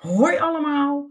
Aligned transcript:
Hoi 0.00 0.38
allemaal. 0.38 1.10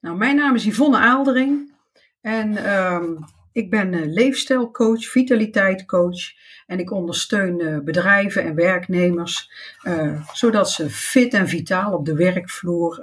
Nou, 0.00 0.16
mijn 0.16 0.36
naam 0.36 0.54
is 0.54 0.64
Yvonne 0.64 0.98
Aaldering 0.98 1.72
en 2.20 2.56
ehm, 2.56 3.12
ik 3.52 3.70
ben 3.70 3.92
uh, 3.92 4.00
leefstijlcoach, 4.06 5.04
vitaliteitcoach 5.04 6.32
en 6.66 6.78
ik 6.78 6.90
ondersteun 6.90 7.60
uh, 7.60 7.78
bedrijven 7.78 8.44
en 8.44 8.54
werknemers 8.54 9.50
uh, 9.86 10.28
zodat 10.32 10.70
ze 10.70 10.90
fit 10.90 11.34
en 11.34 11.48
vitaal 11.48 11.92
op 11.92 12.06
de 12.06 12.14
werkvloer 12.14 13.00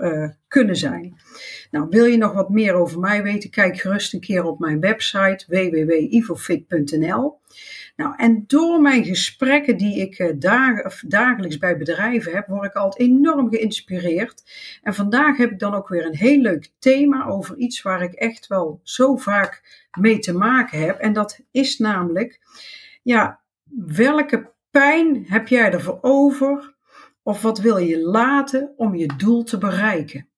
kunnen 0.47 0.76
zijn. 0.76 1.20
Nou, 1.72 1.88
wil 1.90 2.06
je 2.06 2.18
nog 2.18 2.34
wat 2.34 2.50
meer 2.50 2.74
over 2.74 3.00
mij 3.00 3.24
weten? 3.24 3.50
Kijk 3.50 3.80
gerust 3.80 4.14
een 4.14 4.20
keer 4.20 4.44
op 4.44 4.60
mijn 4.60 4.80
website 4.80 5.46
www.ivofit.nl. 5.48 7.40
Nou, 8.02 8.13
en 8.18 8.43
door 8.47 8.81
mijn 8.81 9.05
gesprekken 9.05 9.77
die 9.77 9.99
ik 9.99 10.20
uh, 10.20 10.33
dagelijks 11.07 11.57
bij 11.57 11.77
bedrijven 11.77 12.33
heb, 12.33 12.47
word 12.47 12.65
ik 12.65 12.73
altijd 12.73 13.09
enorm 13.09 13.50
geïnspireerd. 13.50 14.43
En 14.81 14.93
vandaag 14.93 15.38
heb 15.38 15.51
ik 15.51 15.59
dan 15.59 15.73
ook 15.73 15.88
weer 15.88 16.05
een 16.05 16.15
heel 16.15 16.39
leuk 16.39 16.71
thema 16.79 17.25
over 17.25 17.57
iets 17.57 17.82
waar 17.82 18.01
ik 18.01 18.14
echt 18.14 18.47
wel 18.47 18.79
zo 18.83 19.15
vaak 19.15 19.86
mee 20.00 20.19
te 20.19 20.33
maken 20.33 20.79
heb. 20.79 21.00
En 21.00 21.14
dat 21.14 21.39
is 21.51 21.78
namelijk, 21.78 22.39
ja, 23.04 23.42
welke 23.86 24.51
pijn 24.71 25.25
heb 25.28 25.47
jij 25.47 25.71
ervoor 25.71 25.97
over? 26.01 26.75
Of 27.23 27.42
wat 27.42 27.59
wil 27.59 27.78
je 27.78 28.00
laten 28.00 28.73
om 28.78 28.95
je 28.95 29.14
doel 29.18 29.43
te 29.43 29.57
bereiken? 29.57 30.31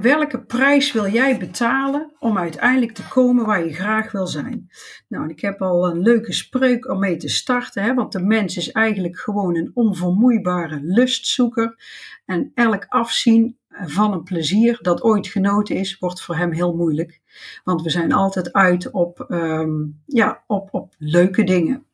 Welke 0.00 0.44
prijs 0.44 0.92
wil 0.92 1.08
jij 1.08 1.38
betalen 1.38 2.12
om 2.18 2.38
uiteindelijk 2.38 2.92
te 2.92 3.08
komen 3.08 3.46
waar 3.46 3.64
je 3.64 3.74
graag 3.74 4.12
wil 4.12 4.26
zijn? 4.26 4.70
Nou, 5.08 5.28
ik 5.28 5.40
heb 5.40 5.62
al 5.62 5.86
een 5.86 6.02
leuke 6.02 6.32
spreuk 6.32 6.88
om 6.88 6.98
mee 6.98 7.16
te 7.16 7.28
starten, 7.28 7.94
want 7.94 8.12
de 8.12 8.22
mens 8.22 8.56
is 8.56 8.72
eigenlijk 8.72 9.18
gewoon 9.18 9.56
een 9.56 9.70
onvermoeibare 9.74 10.78
lustzoeker. 10.82 11.78
En 12.24 12.50
elk 12.54 12.86
afzien 12.88 13.58
van 13.68 14.12
een 14.12 14.22
plezier 14.22 14.78
dat 14.82 15.02
ooit 15.02 15.26
genoten 15.26 15.76
is, 15.76 15.98
wordt 15.98 16.22
voor 16.22 16.36
hem 16.36 16.52
heel 16.52 16.76
moeilijk. 16.76 17.20
Want 17.64 17.82
we 17.82 17.90
zijn 17.90 18.12
altijd 18.12 18.52
uit 18.52 18.90
op, 18.90 19.20
ehm, 19.20 19.72
ja, 20.06 20.44
op, 20.46 20.68
op 20.72 20.94
leuke 20.98 21.44
dingen. 21.44 21.86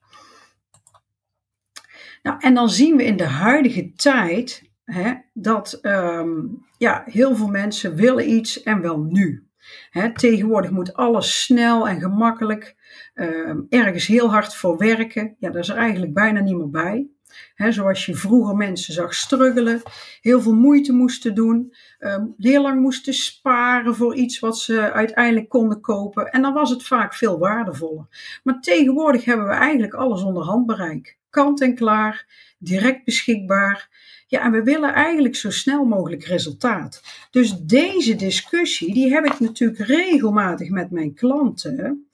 Nou, 2.23 2.37
en 2.41 2.55
dan 2.55 2.71
zien 2.71 2.97
we 2.97 3.05
in 3.05 3.17
de 3.17 3.27
huidige 3.27 3.93
tijd 3.93 4.70
hè, 4.93 5.15
dat 5.33 5.73
ehm, 5.73 6.31
ja, 6.79 7.03
heel 7.07 7.37
veel 7.37 7.49
mensen 7.49 7.95
willen 7.95 8.31
iets 8.31 8.63
en 8.63 8.81
wel 8.81 8.99
nu. 8.99 9.49
Hè, 9.91 10.15
tegenwoordig 10.15 10.71
moet 10.71 10.95
alles 10.95 11.43
snel 11.43 11.89
en 11.89 12.01
gemakkelijk, 12.01 12.77
ehm, 13.15 13.61
ergens 13.69 14.07
heel 14.07 14.31
hard 14.31 14.55
voor 14.55 14.77
werken. 14.77 15.37
Ja, 15.39 15.51
daar 15.51 15.61
is 15.61 15.69
er 15.69 15.77
eigenlijk 15.77 16.15
bijna 16.15 16.41
niet 16.41 16.57
meer 16.57 16.71
bij. 16.71 17.09
Zoals 17.55 18.07
je 18.07 18.15
vroeger 18.15 18.57
mensen 18.57 18.95
zag 18.95 19.15
struggelen, 19.15 19.83
heel 20.21 20.41
veel 20.41 20.55
moeite 20.55 20.93
moesten 20.93 21.35
doen, 21.35 21.75
um, 21.99 22.35
heel 22.39 22.63
lang 22.63 22.81
moesten 22.81 23.15
sparen 23.15 23.95
voor 23.95 24.15
iets 24.15 24.39
wat 24.39 24.59
ze 24.59 24.93
uiteindelijk 24.93 25.49
konden 25.49 25.81
kopen. 25.81 26.31
En 26.31 26.43
dan 26.43 26.53
was 26.53 26.71
het 26.71 26.83
vaak 26.83 27.15
veel 27.15 27.39
waardevoller. 27.39 28.41
Maar 28.43 28.61
tegenwoordig 28.61 29.25
hebben 29.25 29.47
we 29.47 29.53
eigenlijk 29.53 29.95
alles 29.95 30.23
onder 30.23 30.43
handbereik. 30.43 31.19
Kant 31.31 31.61
en 31.61 31.75
klaar, 31.75 32.27
direct 32.59 33.05
beschikbaar. 33.05 33.89
Ja, 34.27 34.45
en 34.45 34.53
we 34.53 34.63
willen 34.63 34.95
eigenlijk 34.95 35.37
zo 35.37 35.51
snel 35.51 35.85
mogelijk 35.85 36.25
resultaat. 36.25 37.03
Dus 37.31 37.57
deze 37.59 38.17
discussie, 38.17 38.95
die 38.95 39.13
heb 39.13 39.25
ik 39.25 39.41
natuurlijk 39.41 39.81
regelmatig 39.81 40.69
met 40.69 40.91
mijn 40.91 41.15
klanten. 41.15 42.09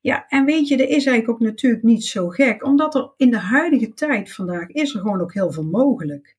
Ja, 0.00 0.26
en 0.28 0.44
weet 0.44 0.68
je, 0.68 0.74
er 0.76 0.88
is 0.88 1.06
eigenlijk 1.06 1.28
ook 1.28 1.40
natuurlijk 1.40 1.82
niet 1.82 2.04
zo 2.04 2.28
gek, 2.28 2.64
omdat 2.64 2.94
er 2.94 3.12
in 3.16 3.30
de 3.30 3.38
huidige 3.38 3.94
tijd 3.94 4.32
vandaag 4.32 4.68
is 4.68 4.94
er 4.94 5.00
gewoon 5.00 5.20
ook 5.20 5.34
heel 5.34 5.52
veel 5.52 5.64
mogelijk. 5.64 6.36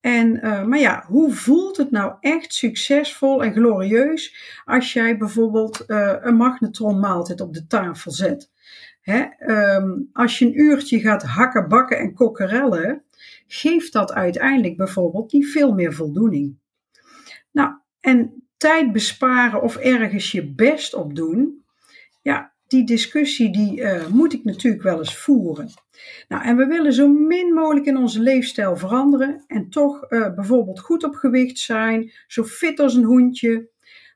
En, 0.00 0.36
uh, 0.36 0.64
maar 0.64 0.78
ja, 0.78 1.04
hoe 1.06 1.32
voelt 1.32 1.76
het 1.76 1.90
nou 1.90 2.14
echt 2.20 2.54
succesvol 2.54 3.44
en 3.44 3.52
glorieus 3.52 4.34
als 4.64 4.92
jij 4.92 5.16
bijvoorbeeld 5.16 5.84
uh, 5.86 6.14
een 6.20 6.36
magnetronmaaltijd 6.36 7.40
op 7.40 7.54
de 7.54 7.66
tafel 7.66 8.10
zet? 8.10 8.50
Um, 9.46 10.10
als 10.12 10.38
je 10.38 10.46
een 10.46 10.60
uurtje 10.60 11.00
gaat 11.00 11.22
hakken, 11.22 11.68
bakken 11.68 11.98
en 11.98 12.14
kokkerellen, 12.14 13.04
geeft 13.46 13.92
dat 13.92 14.12
uiteindelijk 14.12 14.76
bijvoorbeeld 14.76 15.32
niet 15.32 15.46
veel 15.46 15.72
meer 15.72 15.92
voldoening. 15.92 16.58
Nou, 17.50 17.72
en 18.00 18.44
tijd 18.56 18.92
besparen 18.92 19.62
of 19.62 19.76
ergens 19.76 20.32
je 20.32 20.52
best 20.52 20.94
op 20.94 21.14
doen, 21.14 21.64
ja, 22.22 22.52
die 22.66 22.86
discussie 22.86 23.52
die 23.52 23.80
uh, 23.80 24.06
moet 24.06 24.32
ik 24.32 24.44
natuurlijk 24.44 24.82
wel 24.82 24.98
eens 24.98 25.16
voeren. 25.16 25.68
Nou, 26.28 26.44
en 26.44 26.56
we 26.56 26.66
willen 26.66 26.92
zo 26.92 27.08
min 27.08 27.52
mogelijk 27.52 27.86
in 27.86 27.96
onze 27.96 28.20
leefstijl 28.20 28.76
veranderen 28.76 29.44
en 29.46 29.70
toch 29.70 30.10
uh, 30.10 30.34
bijvoorbeeld 30.34 30.80
goed 30.80 31.04
op 31.04 31.14
gewicht 31.14 31.58
zijn, 31.58 32.12
zo 32.26 32.44
fit 32.44 32.80
als 32.80 32.94
een 32.94 33.04
hoentje. 33.04 33.68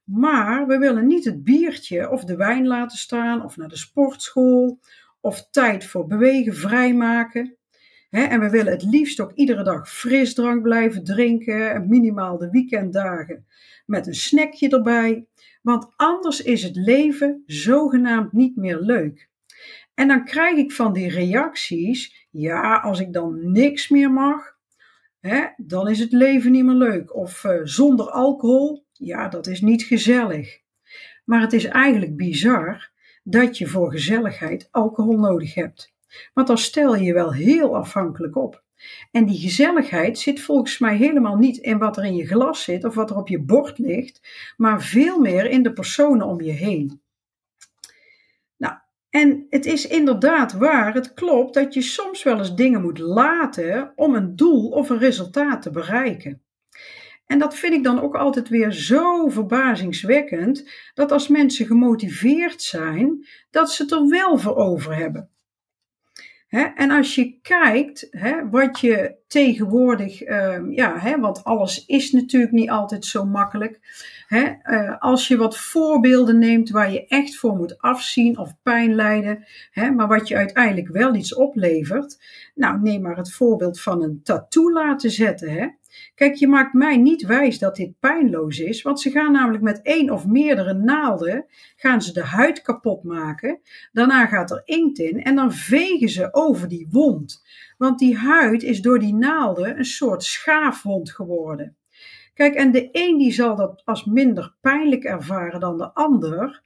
Maar 0.04 0.66
we 0.66 0.78
willen 0.78 1.06
niet 1.06 1.24
het 1.24 1.44
biertje 1.44 2.10
of 2.10 2.24
de 2.24 2.36
wijn 2.36 2.66
laten 2.66 2.98
staan 2.98 3.44
of 3.44 3.56
naar 3.56 3.68
de 3.68 3.76
sportschool 3.76 4.80
of 5.20 5.48
tijd 5.50 5.84
voor 5.84 6.06
bewegen 6.06 6.54
vrijmaken 6.54 7.56
en 8.14 8.40
we 8.40 8.50
willen 8.50 8.72
het 8.72 8.82
liefst 8.82 9.20
ook 9.20 9.32
iedere 9.32 9.62
dag 9.62 9.90
frisdrank 9.90 10.62
blijven 10.62 11.04
drinken, 11.04 11.88
minimaal 11.88 12.38
de 12.38 12.50
weekenddagen 12.50 13.46
met 13.86 14.06
een 14.06 14.14
snackje 14.14 14.68
erbij, 14.68 15.26
want 15.62 15.92
anders 15.96 16.42
is 16.42 16.62
het 16.62 16.76
leven 16.76 17.42
zogenaamd 17.46 18.32
niet 18.32 18.56
meer 18.56 18.80
leuk. 18.80 19.28
En 19.94 20.08
dan 20.08 20.24
krijg 20.24 20.56
ik 20.56 20.72
van 20.72 20.92
die 20.92 21.10
reacties, 21.10 22.28
ja, 22.30 22.76
als 22.76 23.00
ik 23.00 23.12
dan 23.12 23.52
niks 23.52 23.88
meer 23.88 24.10
mag, 24.10 24.56
hè, 25.20 25.44
dan 25.56 25.88
is 25.88 25.98
het 25.98 26.12
leven 26.12 26.52
niet 26.52 26.64
meer 26.64 26.74
leuk. 26.74 27.16
Of 27.16 27.44
uh, 27.44 27.60
zonder 27.62 28.10
alcohol, 28.10 28.83
ja, 28.98 29.28
dat 29.28 29.46
is 29.46 29.60
niet 29.60 29.82
gezellig. 29.82 30.60
Maar 31.24 31.40
het 31.40 31.52
is 31.52 31.64
eigenlijk 31.64 32.16
bizar 32.16 32.90
dat 33.22 33.58
je 33.58 33.66
voor 33.66 33.90
gezelligheid 33.90 34.68
alcohol 34.70 35.18
nodig 35.18 35.54
hebt. 35.54 35.94
Want 36.34 36.46
dan 36.46 36.58
stel 36.58 36.96
je 36.96 37.04
je 37.04 37.12
wel 37.12 37.32
heel 37.32 37.76
afhankelijk 37.76 38.36
op. 38.36 38.62
En 39.10 39.26
die 39.26 39.38
gezelligheid 39.38 40.18
zit 40.18 40.40
volgens 40.40 40.78
mij 40.78 40.96
helemaal 40.96 41.36
niet 41.36 41.56
in 41.56 41.78
wat 41.78 41.96
er 41.96 42.04
in 42.04 42.14
je 42.14 42.26
glas 42.26 42.64
zit 42.64 42.84
of 42.84 42.94
wat 42.94 43.10
er 43.10 43.16
op 43.16 43.28
je 43.28 43.40
bord 43.40 43.78
ligt, 43.78 44.20
maar 44.56 44.82
veel 44.82 45.18
meer 45.20 45.50
in 45.50 45.62
de 45.62 45.72
personen 45.72 46.26
om 46.26 46.40
je 46.40 46.52
heen. 46.52 47.02
Nou, 48.56 48.74
en 49.10 49.46
het 49.50 49.66
is 49.66 49.86
inderdaad 49.86 50.52
waar, 50.52 50.94
het 50.94 51.14
klopt 51.14 51.54
dat 51.54 51.74
je 51.74 51.82
soms 51.82 52.22
wel 52.22 52.38
eens 52.38 52.54
dingen 52.54 52.82
moet 52.82 52.98
laten 52.98 53.92
om 53.96 54.14
een 54.14 54.36
doel 54.36 54.68
of 54.68 54.90
een 54.90 54.98
resultaat 54.98 55.62
te 55.62 55.70
bereiken. 55.70 56.42
En 57.26 57.38
dat 57.38 57.54
vind 57.54 57.74
ik 57.74 57.84
dan 57.84 58.00
ook 58.00 58.14
altijd 58.14 58.48
weer 58.48 58.72
zo 58.72 59.28
verbazingswekkend, 59.28 60.70
dat 60.94 61.12
als 61.12 61.28
mensen 61.28 61.66
gemotiveerd 61.66 62.62
zijn, 62.62 63.26
dat 63.50 63.72
ze 63.72 63.82
het 63.82 63.92
er 63.92 64.08
wel 64.08 64.38
voor 64.38 64.56
over 64.56 64.96
hebben 64.96 65.28
en 66.54 66.90
als 66.90 67.14
je 67.14 67.38
kijkt 67.42 68.08
wat 68.50 68.80
je 68.80 69.16
tegenwoordig, 69.26 70.26
uh, 70.26 70.58
ja, 70.70 71.18
want 71.20 71.44
alles 71.44 71.86
is 71.86 72.12
natuurlijk 72.12 72.52
niet 72.52 72.70
altijd 72.70 73.04
zo 73.04 73.24
makkelijk. 73.24 73.80
Uh, 74.28 74.98
als 74.98 75.28
je 75.28 75.36
wat 75.36 75.58
voorbeelden 75.58 76.38
neemt 76.38 76.70
waar 76.70 76.92
je 76.92 77.06
echt 77.06 77.36
voor 77.36 77.56
moet 77.56 77.78
afzien 77.78 78.38
of 78.38 78.52
pijn 78.62 78.94
lijden, 78.94 79.44
maar 79.96 80.08
wat 80.08 80.28
je 80.28 80.36
uiteindelijk 80.36 80.88
wel 80.88 81.14
iets 81.14 81.34
oplevert. 81.34 82.18
Nou, 82.54 82.80
neem 82.80 83.02
maar 83.02 83.16
het 83.16 83.32
voorbeeld 83.32 83.80
van 83.80 84.02
een 84.02 84.20
tattoo 84.22 84.72
laten 84.72 85.10
zetten. 85.10 85.78
Kijk, 86.14 86.34
je 86.34 86.48
maakt 86.48 86.72
mij 86.72 86.96
niet 86.96 87.26
wijs 87.26 87.58
dat 87.58 87.76
dit 87.76 87.98
pijnloos 87.98 88.58
is, 88.58 88.82
want 88.82 89.00
ze 89.00 89.10
gaan 89.10 89.32
namelijk 89.32 89.62
met 89.62 89.82
één 89.82 90.10
of 90.10 90.26
meerdere 90.26 90.74
naalden 90.74 91.46
gaan 91.76 92.02
ze 92.02 92.12
de 92.12 92.24
huid 92.24 92.62
kapot 92.62 93.02
maken. 93.02 93.60
Daarna 93.92 94.26
gaat 94.26 94.50
er 94.50 94.62
inkt 94.64 94.98
in 94.98 95.22
en 95.22 95.34
dan 95.34 95.52
vegen 95.52 96.08
ze 96.08 96.28
over 96.34 96.68
die 96.68 96.86
wond. 96.90 97.44
Want 97.78 97.98
die 97.98 98.16
huid 98.16 98.62
is 98.62 98.80
door 98.80 98.98
die 98.98 99.14
naalden 99.14 99.78
een 99.78 99.84
soort 99.84 100.22
schaafwond 100.22 101.10
geworden. 101.10 101.76
Kijk, 102.34 102.54
en 102.54 102.72
de 102.72 102.88
een 102.92 103.18
die 103.18 103.32
zal 103.32 103.56
dat 103.56 103.82
als 103.84 104.04
minder 104.04 104.54
pijnlijk 104.60 105.04
ervaren 105.04 105.60
dan 105.60 105.78
de 105.78 105.92
ander, 105.94 106.62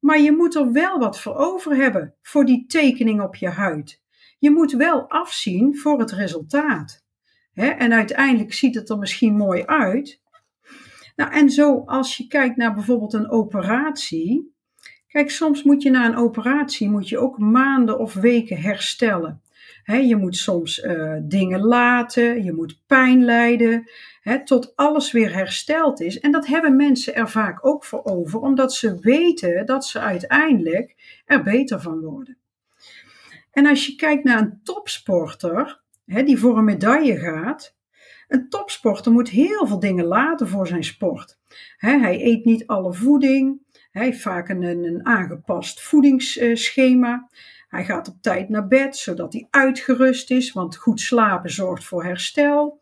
maar 0.00 0.20
je 0.20 0.32
moet 0.32 0.54
er 0.54 0.72
wel 0.72 0.98
wat 0.98 1.20
voor 1.20 1.34
over 1.34 1.76
hebben 1.76 2.14
voor 2.22 2.44
die 2.44 2.66
tekening 2.66 3.22
op 3.22 3.36
je 3.36 3.48
huid. 3.48 4.02
Je 4.38 4.50
moet 4.50 4.72
wel 4.72 5.08
afzien 5.08 5.76
voor 5.78 5.98
het 5.98 6.12
resultaat. 6.12 7.03
Hè? 7.54 7.66
En 7.66 7.92
uiteindelijk 7.92 8.52
ziet 8.54 8.74
het 8.74 8.90
er 8.90 8.98
misschien 8.98 9.36
mooi 9.36 9.64
uit. 9.64 10.20
Nou, 11.16 11.32
en 11.32 11.50
zo 11.50 11.82
als 11.86 12.16
je 12.16 12.26
kijkt 12.26 12.56
naar 12.56 12.74
bijvoorbeeld 12.74 13.12
een 13.12 13.30
operatie. 13.30 14.52
Kijk, 15.08 15.30
soms 15.30 15.62
moet 15.62 15.82
je 15.82 15.90
na 15.90 16.06
een 16.06 16.16
operatie 16.16 16.90
moet 16.90 17.08
je 17.08 17.18
ook 17.18 17.38
maanden 17.38 17.98
of 17.98 18.14
weken 18.14 18.60
herstellen. 18.60 19.42
je 19.84 20.16
moet 20.16 20.36
soms 20.36 20.78
uh, 20.78 21.16
dingen 21.22 21.60
laten, 21.60 22.44
je 22.44 22.52
moet 22.52 22.80
pijn 22.86 23.24
lijden, 23.24 23.90
tot 24.44 24.76
alles 24.76 25.12
weer 25.12 25.34
hersteld 25.34 26.00
is. 26.00 26.20
En 26.20 26.32
dat 26.32 26.46
hebben 26.46 26.76
mensen 26.76 27.14
er 27.14 27.30
vaak 27.30 27.66
ook 27.66 27.84
voor 27.84 28.04
over, 28.04 28.40
omdat 28.40 28.74
ze 28.74 28.98
weten 29.00 29.66
dat 29.66 29.86
ze 29.86 30.00
uiteindelijk 30.00 30.94
er 31.24 31.42
beter 31.42 31.80
van 31.80 32.00
worden. 32.00 32.38
En 33.50 33.66
als 33.66 33.86
je 33.86 33.94
kijkt 33.94 34.24
naar 34.24 34.38
een 34.38 34.60
topsporter, 34.62 35.83
hè, 36.06 36.22
die 36.22 36.38
voor 36.38 36.58
een 36.58 36.64
medaille 36.64 37.18
gaat, 37.18 37.76
Een 38.28 38.48
topsporter 38.48 39.12
moet 39.12 39.28
heel 39.28 39.66
veel 39.66 39.78
dingen 39.78 40.04
laten 40.04 40.48
voor 40.48 40.66
zijn 40.66 40.84
sport. 40.84 41.38
hij 41.76 42.22
eet 42.22 42.44
niet 42.44 42.66
alle 42.66 42.92
voeding. 42.94 43.60
Hij 43.90 44.04
heeft 44.04 44.20
vaak 44.20 44.48
een, 44.48 44.62
een 44.62 45.06
aangepast 45.06 45.82
voedingsschema. 45.82 47.28
Hij 47.68 47.84
gaat 47.84 48.08
op 48.08 48.16
tijd 48.20 48.48
naar 48.48 48.66
bed, 48.66 48.96
zodat 48.96 49.32
hij 49.32 49.46
uitgerust 49.50 50.30
is, 50.30 50.52
want 50.52 50.76
goed 50.76 51.00
slapen 51.00 51.50
zorgt 51.50 51.84
voor 51.84 52.04
herstel. 52.04 52.80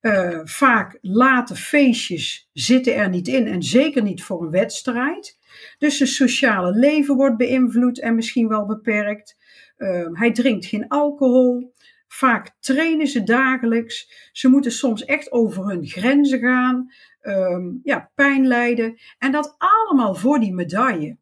Uh, 0.00 0.40
vaak 0.44 0.98
late 1.00 1.56
feestjes 1.56 2.48
zitten 2.52 2.94
er 2.94 3.08
niet 3.08 3.28
in 3.28 3.46
en 3.46 3.62
zeker 3.62 4.02
niet 4.02 4.22
voor 4.22 4.42
een 4.42 4.50
wedstrijd. 4.50 5.38
Dus 5.78 5.96
zijn 5.96 6.08
sociale 6.08 6.72
leven 6.72 7.16
wordt 7.16 7.36
beïnvloed 7.36 8.00
en 8.00 8.14
misschien 8.14 8.48
wel 8.48 8.66
beperkt. 8.66 9.36
Uh, 9.78 10.08
hij 10.12 10.32
drinkt 10.32 10.66
geen 10.66 10.88
alcohol. 10.88 11.72
Vaak 12.12 12.56
trainen 12.60 13.06
ze 13.06 13.22
dagelijks. 13.22 14.28
Ze 14.32 14.48
moeten 14.48 14.72
soms 14.72 15.04
echt 15.04 15.32
over 15.32 15.68
hun 15.68 15.86
grenzen 15.86 16.38
gaan. 16.38 16.92
Uh, 17.22 17.72
ja, 17.82 18.10
pijn 18.14 18.46
lijden. 18.46 18.98
En 19.18 19.32
dat 19.32 19.54
allemaal 19.58 20.14
voor 20.14 20.40
die 20.40 20.54
medaille. 20.54 21.16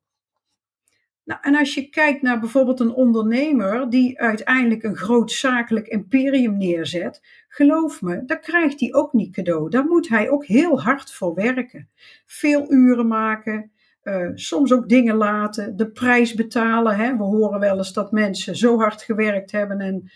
Nou, 1.25 1.41
en 1.43 1.57
als 1.57 1.75
je 1.75 1.89
kijkt 1.89 2.23
naar 2.23 2.41
bijvoorbeeld 2.41 2.81
een 2.81 2.95
ondernemer 2.95 3.91
die 3.91 4.21
uiteindelijk 4.21 4.83
een 4.83 4.97
groot 4.97 5.33
zakelijk 5.33 5.87
imperium 5.87 6.57
neerzet, 6.57 7.45
geloof 7.49 8.03
me, 8.03 8.25
dat 8.25 8.41
krijgt 8.41 8.81
hij 8.81 8.95
ook 8.95 9.13
niet 9.13 9.35
cadeau. 9.35 9.71
Daar 9.71 9.85
moet 9.85 10.09
hij 10.09 10.31
ook 10.31 10.47
heel 10.47 10.81
hard 10.81 11.13
voor 11.13 11.35
werken. 11.35 11.89
Veel 12.27 12.73
uren 12.73 13.09
maken, 13.09 13.73
uh, 14.05 14.31
soms 14.35 14.73
ook 14.73 14.89
dingen 14.89 15.17
laten, 15.17 15.77
de 15.77 15.91
prijs 15.91 16.35
betalen. 16.35 16.97
Hè. 16.97 17.17
We 17.17 17.23
horen 17.23 17.61
wel 17.61 17.77
eens 17.77 17.93
dat 17.93 18.13
mensen 18.13 18.57
zo 18.57 18.79
hard 18.79 19.03
gewerkt 19.03 19.53
hebben 19.53 19.81
en 19.81 20.11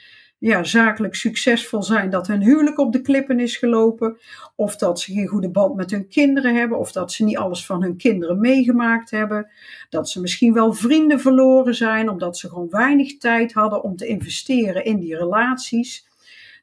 ja, 0.44 0.64
zakelijk 0.64 1.14
succesvol 1.14 1.82
zijn, 1.82 2.10
dat 2.10 2.26
hun 2.26 2.42
huwelijk 2.42 2.78
op 2.78 2.92
de 2.92 3.00
klippen 3.00 3.40
is 3.40 3.56
gelopen, 3.56 4.18
of 4.56 4.76
dat 4.76 5.00
ze 5.00 5.12
geen 5.12 5.26
goede 5.26 5.50
band 5.50 5.74
met 5.74 5.90
hun 5.90 6.08
kinderen 6.08 6.54
hebben, 6.54 6.78
of 6.78 6.92
dat 6.92 7.12
ze 7.12 7.24
niet 7.24 7.36
alles 7.36 7.66
van 7.66 7.82
hun 7.82 7.96
kinderen 7.96 8.40
meegemaakt 8.40 9.10
hebben, 9.10 9.50
dat 9.88 10.08
ze 10.08 10.20
misschien 10.20 10.52
wel 10.52 10.72
vrienden 10.72 11.20
verloren 11.20 11.74
zijn, 11.74 12.08
omdat 12.08 12.38
ze 12.38 12.48
gewoon 12.48 12.70
weinig 12.70 13.18
tijd 13.18 13.52
hadden 13.52 13.82
om 13.82 13.96
te 13.96 14.06
investeren 14.06 14.84
in 14.84 14.98
die 14.98 15.16
relaties. 15.16 16.08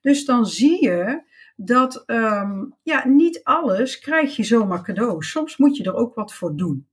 Dus 0.02 0.26
dan 0.26 0.46
zie 0.46 0.84
je 0.84 1.22
dat 1.56 2.04
um, 2.08 2.74
ja, 2.84 3.08
niet 3.08 3.44
alles 3.44 4.00
krijg 4.00 4.36
je 4.36 4.44
zomaar 4.44 4.84
cadeau. 4.84 5.24
Soms 5.24 5.58
moet 5.58 5.78
je 5.78 5.84
er 5.84 5.96
ook 5.96 6.16
wat 6.16 6.34
voor 6.34 6.56
doen. 6.56 6.88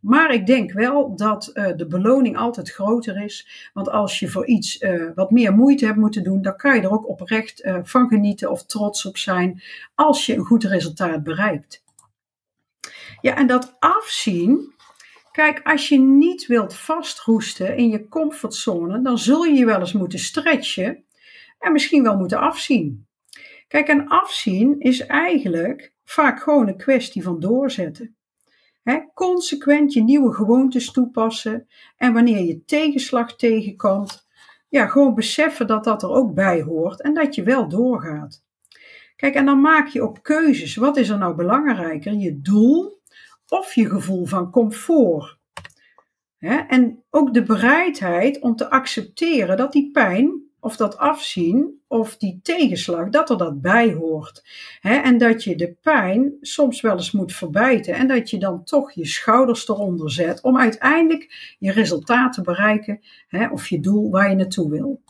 Maar 0.00 0.34
ik 0.34 0.46
denk 0.46 0.72
wel 0.72 1.16
dat 1.16 1.50
uh, 1.54 1.66
de 1.76 1.86
beloning 1.86 2.36
altijd 2.36 2.70
groter 2.70 3.22
is. 3.22 3.70
Want 3.72 3.90
als 3.90 4.18
je 4.18 4.28
voor 4.28 4.46
iets 4.46 4.80
uh, 4.80 5.10
wat 5.14 5.30
meer 5.30 5.54
moeite 5.54 5.86
hebt 5.86 5.98
moeten 5.98 6.22
doen, 6.22 6.42
dan 6.42 6.56
kan 6.56 6.74
je 6.74 6.82
er 6.82 6.90
ook 6.90 7.08
oprecht 7.08 7.64
uh, 7.64 7.78
van 7.82 8.08
genieten 8.08 8.50
of 8.50 8.64
trots 8.64 9.06
op 9.06 9.16
zijn 9.16 9.62
als 9.94 10.26
je 10.26 10.34
een 10.34 10.44
goed 10.44 10.64
resultaat 10.64 11.22
bereikt. 11.22 11.84
Ja, 13.20 13.36
en 13.36 13.46
dat 13.46 13.76
afzien. 13.78 14.74
Kijk, 15.32 15.60
als 15.62 15.88
je 15.88 15.98
niet 15.98 16.46
wilt 16.46 16.74
vastroesten 16.74 17.76
in 17.76 17.88
je 17.88 18.08
comfortzone, 18.08 19.02
dan 19.02 19.18
zul 19.18 19.44
je 19.44 19.54
je 19.54 19.64
wel 19.64 19.80
eens 19.80 19.92
moeten 19.92 20.18
stretchen 20.18 21.04
en 21.58 21.72
misschien 21.72 22.02
wel 22.02 22.16
moeten 22.16 22.38
afzien. 22.38 23.06
Kijk, 23.68 23.88
en 23.88 24.08
afzien 24.08 24.80
is 24.80 25.06
eigenlijk 25.06 25.92
vaak 26.04 26.42
gewoon 26.42 26.68
een 26.68 26.76
kwestie 26.76 27.22
van 27.22 27.40
doorzetten 27.40 28.16
consequent 29.14 29.92
je 29.92 30.02
nieuwe 30.02 30.34
gewoontes 30.34 30.92
toepassen 30.92 31.66
en 31.96 32.12
wanneer 32.12 32.44
je 32.44 32.64
tegenslag 32.64 33.36
tegenkomt, 33.36 34.28
ja, 34.68 34.86
gewoon 34.86 35.14
beseffen 35.14 35.66
dat 35.66 35.84
dat 35.84 36.02
er 36.02 36.10
ook 36.10 36.34
bij 36.34 36.62
hoort 36.62 37.02
en 37.02 37.14
dat 37.14 37.34
je 37.34 37.42
wel 37.42 37.68
doorgaat. 37.68 38.42
Kijk, 39.16 39.34
en 39.34 39.44
dan 39.44 39.60
maak 39.60 39.88
je 39.88 40.02
ook 40.02 40.22
keuzes. 40.22 40.76
Wat 40.76 40.96
is 40.96 41.08
er 41.08 41.18
nou 41.18 41.34
belangrijker? 41.34 42.12
Je 42.12 42.40
doel 42.40 43.00
of 43.48 43.74
je 43.74 43.88
gevoel 43.88 44.26
van 44.26 44.50
comfort? 44.50 45.38
en 46.68 47.04
ook 47.10 47.34
de 47.34 47.42
bereidheid 47.42 48.40
om 48.40 48.56
te 48.56 48.70
accepteren 48.70 49.56
dat 49.56 49.72
die 49.72 49.90
pijn 49.90 50.39
of 50.60 50.76
dat 50.76 50.96
afzien 50.96 51.80
of 51.88 52.16
die 52.16 52.40
tegenslag, 52.42 53.08
dat 53.08 53.30
er 53.30 53.36
dat 53.36 53.60
bij 53.60 53.92
hoort. 53.92 54.44
en 54.80 55.18
dat 55.18 55.44
je 55.44 55.56
de 55.56 55.76
pijn 55.82 56.32
soms 56.40 56.80
wel 56.80 56.96
eens 56.96 57.12
moet 57.12 57.32
verbijten 57.32 57.94
en 57.94 58.08
dat 58.08 58.30
je 58.30 58.38
dan 58.38 58.64
toch 58.64 58.92
je 58.92 59.06
schouders 59.06 59.68
eronder 59.68 60.10
zet 60.10 60.42
om 60.42 60.58
uiteindelijk 60.58 61.54
je 61.58 61.72
resultaat 61.72 62.32
te 62.32 62.42
bereiken 62.42 63.00
of 63.50 63.68
je 63.68 63.80
doel 63.80 64.10
waar 64.10 64.30
je 64.30 64.36
naartoe 64.36 64.70
wil. 64.70 65.00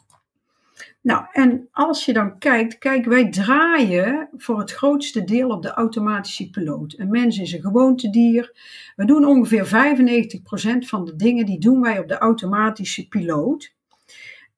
Nou, 1.02 1.25
en 1.32 1.69
als 1.73 2.05
je 2.05 2.12
dan 2.12 2.38
kijkt, 2.38 2.79
kijk, 2.79 3.05
wij 3.05 3.31
draaien 3.31 4.29
voor 4.37 4.58
het 4.58 4.73
grootste 4.73 5.25
deel 5.25 5.49
op 5.49 5.62
de 5.62 5.70
automatische 5.70 6.50
piloot. 6.50 6.94
Een 6.99 7.11
mens 7.11 7.38
is 7.38 7.53
een 7.53 7.61
gewoontedier. 7.61 8.53
We 8.96 9.05
doen 9.05 9.25
ongeveer 9.25 9.67
95% 9.67 10.79
van 10.79 11.05
de 11.05 11.17
dingen 11.17 11.46
die 11.46 11.58
doen 11.58 11.81
wij 11.81 11.99
op 11.99 12.08
de 12.08 12.19
automatische 12.19 13.08
piloot. 13.08 13.75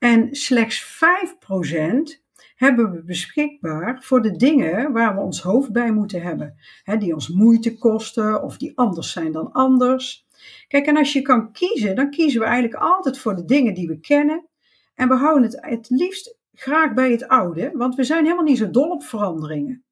En 0.02 0.34
slechts 0.34 0.84
5% 0.84 2.20
hebben 2.54 2.90
we 2.90 3.02
beschikbaar 3.04 4.02
voor 4.02 4.22
de 4.22 4.37
dingen 4.37 4.93
waar 4.93 5.14
we 5.14 5.20
ons 5.20 5.43
hoofd 5.43 5.72
bij 5.72 5.93
moeten 5.93 6.22
hebben. 6.22 6.54
Hè, 6.82 6.96
die 6.96 7.14
ons 7.14 7.28
moeite 7.28 7.78
kosten 7.78 8.43
of 8.43 8.56
die 8.56 8.72
anders 8.75 9.12
zijn 9.12 9.32
dan 9.32 9.52
anders. 9.52 10.26
Kijk, 10.69 10.87
en 10.87 10.96
als 10.96 11.12
je 11.12 11.22
kan 11.22 11.52
kiezen, 11.52 11.96
dan 11.96 12.10
kiezen 12.10 12.40
we 12.40 12.46
eigenlijk 12.46 12.82
altijd 12.82 13.19
voor 13.19 13.37
de 13.37 13.44
dingen 13.44 13.75
die 13.75 13.88
we 13.88 14.00
kennen. 14.00 14.46
En 14.94 15.08
we 15.08 15.14
houden 15.14 15.43
het 15.43 15.58
het 15.60 15.90
liefst 15.90 16.38
graag 16.52 16.94
bij 16.94 17.10
het 17.10 17.28
oude, 17.28 17.70
want 17.75 17.94
we 17.94 18.04
zijn 18.04 18.25
helemaal 18.25 18.44
niet 18.44 18.58
zo 18.58 18.70
dol 18.70 18.90
op 18.90 19.02
veranderingen. 19.02 19.84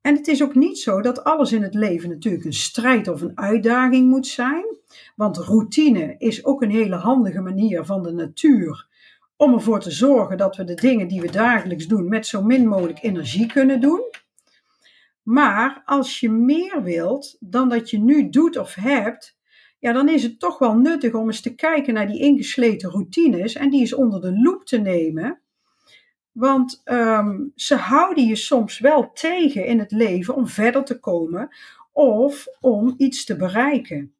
En 0.00 0.14
het 0.16 0.28
is 0.28 0.42
ook 0.42 0.54
niet 0.54 0.78
zo 0.78 1.00
dat 1.00 1.24
alles 1.24 1.52
in 1.52 1.62
het 1.62 1.74
leven 1.74 2.08
natuurlijk 2.08 2.44
een 2.44 2.52
strijd 2.52 3.08
of 3.08 3.20
een 3.20 3.38
uitdaging 3.38 4.08
moet 4.08 4.26
zijn. 4.26 4.64
Want 5.16 5.36
routine 5.36 6.14
is 6.18 6.44
ook 6.44 6.62
een 6.62 6.70
hele 6.70 6.96
handige 6.96 7.40
manier 7.40 7.84
van 7.84 8.02
de 8.02 8.12
natuur 8.12 8.88
om 9.40 9.54
ervoor 9.54 9.80
te 9.80 9.90
zorgen 9.90 10.36
dat 10.36 10.56
we 10.56 10.64
de 10.64 10.74
dingen 10.74 11.08
die 11.08 11.20
we 11.20 11.30
dagelijks 11.30 11.86
doen 11.86 12.08
met 12.08 12.26
zo 12.26 12.42
min 12.42 12.68
mogelijk 12.68 13.02
energie 13.02 13.46
kunnen 13.46 13.80
doen. 13.80 14.00
Maar 15.22 15.82
als 15.84 16.20
je 16.20 16.30
meer 16.30 16.82
wilt 16.82 17.36
dan 17.40 17.68
dat 17.68 17.90
je 17.90 17.98
nu 17.98 18.28
doet 18.28 18.56
of 18.56 18.74
hebt, 18.74 19.38
ja, 19.78 19.92
dan 19.92 20.08
is 20.08 20.22
het 20.22 20.38
toch 20.38 20.58
wel 20.58 20.74
nuttig 20.74 21.14
om 21.14 21.26
eens 21.26 21.40
te 21.40 21.54
kijken 21.54 21.94
naar 21.94 22.06
die 22.06 22.20
ingesleten 22.20 22.90
routines 22.90 23.54
en 23.54 23.70
die 23.70 23.80
eens 23.80 23.94
onder 23.94 24.20
de 24.20 24.40
loep 24.40 24.64
te 24.64 24.78
nemen. 24.78 25.40
Want 26.32 26.80
um, 26.84 27.52
ze 27.54 27.74
houden 27.74 28.26
je 28.26 28.36
soms 28.36 28.78
wel 28.78 29.10
tegen 29.12 29.66
in 29.66 29.78
het 29.78 29.90
leven 29.90 30.34
om 30.34 30.46
verder 30.46 30.84
te 30.84 30.98
komen 30.98 31.48
of 31.92 32.46
om 32.60 32.94
iets 32.96 33.24
te 33.24 33.36
bereiken. 33.36 34.14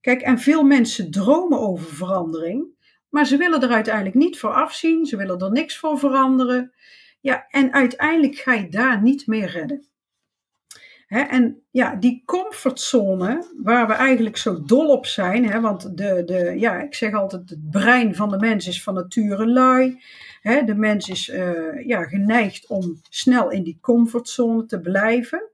Kijk, 0.00 0.20
en 0.20 0.38
veel 0.38 0.62
mensen 0.62 1.10
dromen 1.10 1.60
over 1.60 1.94
verandering, 1.94 2.78
maar 3.10 3.26
ze 3.26 3.36
willen 3.36 3.62
er 3.62 3.70
uiteindelijk 3.70 4.14
niet 4.14 4.38
voor 4.38 4.52
afzien, 4.52 5.06
ze 5.06 5.16
willen 5.16 5.38
er 5.38 5.50
niks 5.50 5.78
voor 5.78 5.98
veranderen. 5.98 6.72
Ja, 7.20 7.46
en 7.48 7.72
uiteindelijk 7.72 8.34
ga 8.34 8.54
je 8.54 8.68
daar 8.68 9.02
niet 9.02 9.26
meer 9.26 9.50
redden. 9.50 9.88
en 11.06 11.62
ja, 11.70 11.94
die 11.94 12.22
comfortzone, 12.24 13.52
waar 13.62 13.86
we 13.86 13.92
eigenlijk 13.92 14.36
zo 14.36 14.62
dol 14.62 14.88
op 14.88 15.06
zijn, 15.06 15.60
want 15.60 15.96
de, 15.96 16.22
de, 16.24 16.54
ja, 16.58 16.80
ik 16.80 16.94
zeg 16.94 17.14
altijd, 17.14 17.50
het 17.50 17.70
brein 17.70 18.14
van 18.14 18.30
de 18.30 18.38
mens 18.38 18.66
is 18.66 18.82
van 18.82 18.94
nature 18.94 19.46
lui. 19.46 20.02
de 20.42 20.74
mens 20.76 21.08
is 21.08 21.28
uh, 21.28 21.86
ja, 21.86 22.02
geneigd 22.02 22.66
om 22.66 23.00
snel 23.08 23.50
in 23.50 23.62
die 23.62 23.78
comfortzone 23.80 24.66
te 24.66 24.80
blijven. 24.80 25.49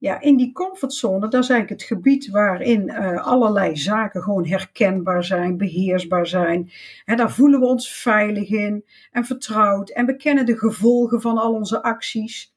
Ja, 0.00 0.20
in 0.20 0.36
die 0.36 0.52
comfortzone, 0.52 1.28
dat 1.28 1.42
is 1.42 1.48
eigenlijk 1.48 1.80
het 1.80 1.90
gebied 1.90 2.28
waarin 2.28 2.88
uh, 2.88 3.26
allerlei 3.26 3.76
zaken 3.76 4.22
gewoon 4.22 4.46
herkenbaar 4.46 5.24
zijn, 5.24 5.56
beheersbaar 5.56 6.26
zijn. 6.26 6.70
En 7.04 7.16
daar 7.16 7.30
voelen 7.30 7.60
we 7.60 7.66
ons 7.66 7.92
veilig 7.92 8.48
in 8.48 8.84
en 9.12 9.24
vertrouwd 9.24 9.90
en 9.90 10.06
we 10.06 10.16
kennen 10.16 10.46
de 10.46 10.58
gevolgen 10.58 11.20
van 11.20 11.38
al 11.38 11.52
onze 11.52 11.82
acties. 11.82 12.56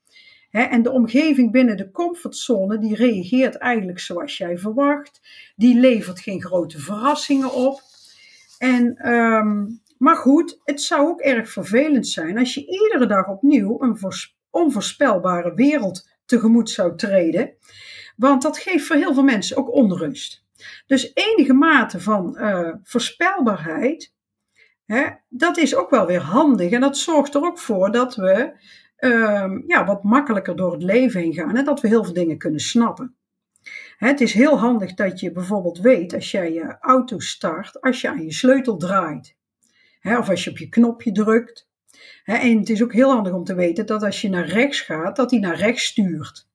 en 0.51 0.81
de 0.83 0.91
omgeving 0.91 1.51
binnen 1.51 1.77
de 1.77 1.91
comfortzone, 1.91 2.79
die 2.79 2.95
reageert 2.95 3.55
eigenlijk 3.55 3.99
zoals 3.99 4.37
jij 4.37 4.57
verwacht. 4.57 5.21
Die 5.55 5.79
levert 5.79 6.19
geen 6.19 6.41
grote 6.41 6.79
verrassingen 6.79 7.53
op. 7.53 7.81
En, 8.57 9.09
um, 9.11 9.81
maar 9.97 10.15
goed, 10.15 10.59
het 10.63 10.81
zou 10.81 11.07
ook 11.07 11.19
erg 11.19 11.49
vervelend 11.49 12.07
zijn 12.07 12.37
als 12.37 12.53
je 12.53 12.65
iedere 12.65 13.05
dag 13.05 13.27
opnieuw 13.27 13.81
een 13.81 13.97
onvoorspelbare 14.49 15.53
wereld 15.53 16.09
tegemoet 16.31 16.69
zou 16.69 16.97
treden. 16.97 17.53
Want 18.15 18.41
dat 18.41 18.57
geeft 18.57 18.85
voor 18.85 18.95
heel 18.95 19.13
veel 19.13 19.23
mensen 19.23 19.57
ook 19.57 19.73
onrust. 19.73 20.43
Dus 20.85 21.11
enige 21.13 21.53
mate 21.53 21.99
van 21.99 22.37
uh, 22.39 22.73
voorspelbaarheid, 22.83 24.13
hè, 24.85 25.07
dat 25.29 25.57
is 25.57 25.75
ook 25.75 25.89
wel 25.89 26.05
weer 26.05 26.21
handig. 26.21 26.71
En 26.71 26.81
dat 26.81 26.97
zorgt 26.97 27.35
er 27.35 27.43
ook 27.43 27.59
voor 27.59 27.91
dat 27.91 28.15
we 28.15 28.51
uh, 28.99 29.51
ja, 29.67 29.85
wat 29.85 30.03
makkelijker 30.03 30.55
door 30.55 30.71
het 30.71 30.83
leven 30.83 31.21
heen 31.21 31.33
gaan 31.33 31.57
en 31.57 31.65
dat 31.65 31.81
we 31.81 31.87
heel 31.87 32.03
veel 32.03 32.13
dingen 32.13 32.37
kunnen 32.37 32.59
snappen. 32.59 33.15
Het 33.97 34.21
is 34.21 34.33
heel 34.33 34.59
handig 34.59 34.93
dat 34.93 35.19
je 35.19 35.31
bijvoorbeeld 35.31 35.79
weet 35.79 36.13
als 36.13 36.31
jij 36.31 36.53
je 36.53 36.77
auto 36.79 37.19
start, 37.19 37.81
als 37.81 38.01
je 38.01 38.09
aan 38.09 38.23
je 38.23 38.33
sleutel 38.33 38.77
draait. 38.77 39.35
Hè, 39.99 40.17
of 40.17 40.29
als 40.29 40.43
je 40.43 40.49
op 40.49 40.57
je 40.57 40.69
knopje 40.69 41.11
drukt. 41.11 41.69
En 42.23 42.57
het 42.59 42.69
is 42.69 42.83
ook 42.83 42.93
heel 42.93 43.11
handig 43.11 43.33
om 43.33 43.43
te 43.43 43.53
weten 43.53 43.85
dat 43.85 44.03
als 44.03 44.21
je 44.21 44.29
naar 44.29 44.47
rechts 44.47 44.81
gaat, 44.81 45.15
dat 45.15 45.31
hij 45.31 45.39
naar 45.39 45.55
rechts 45.55 45.83
stuurt. 45.83 46.47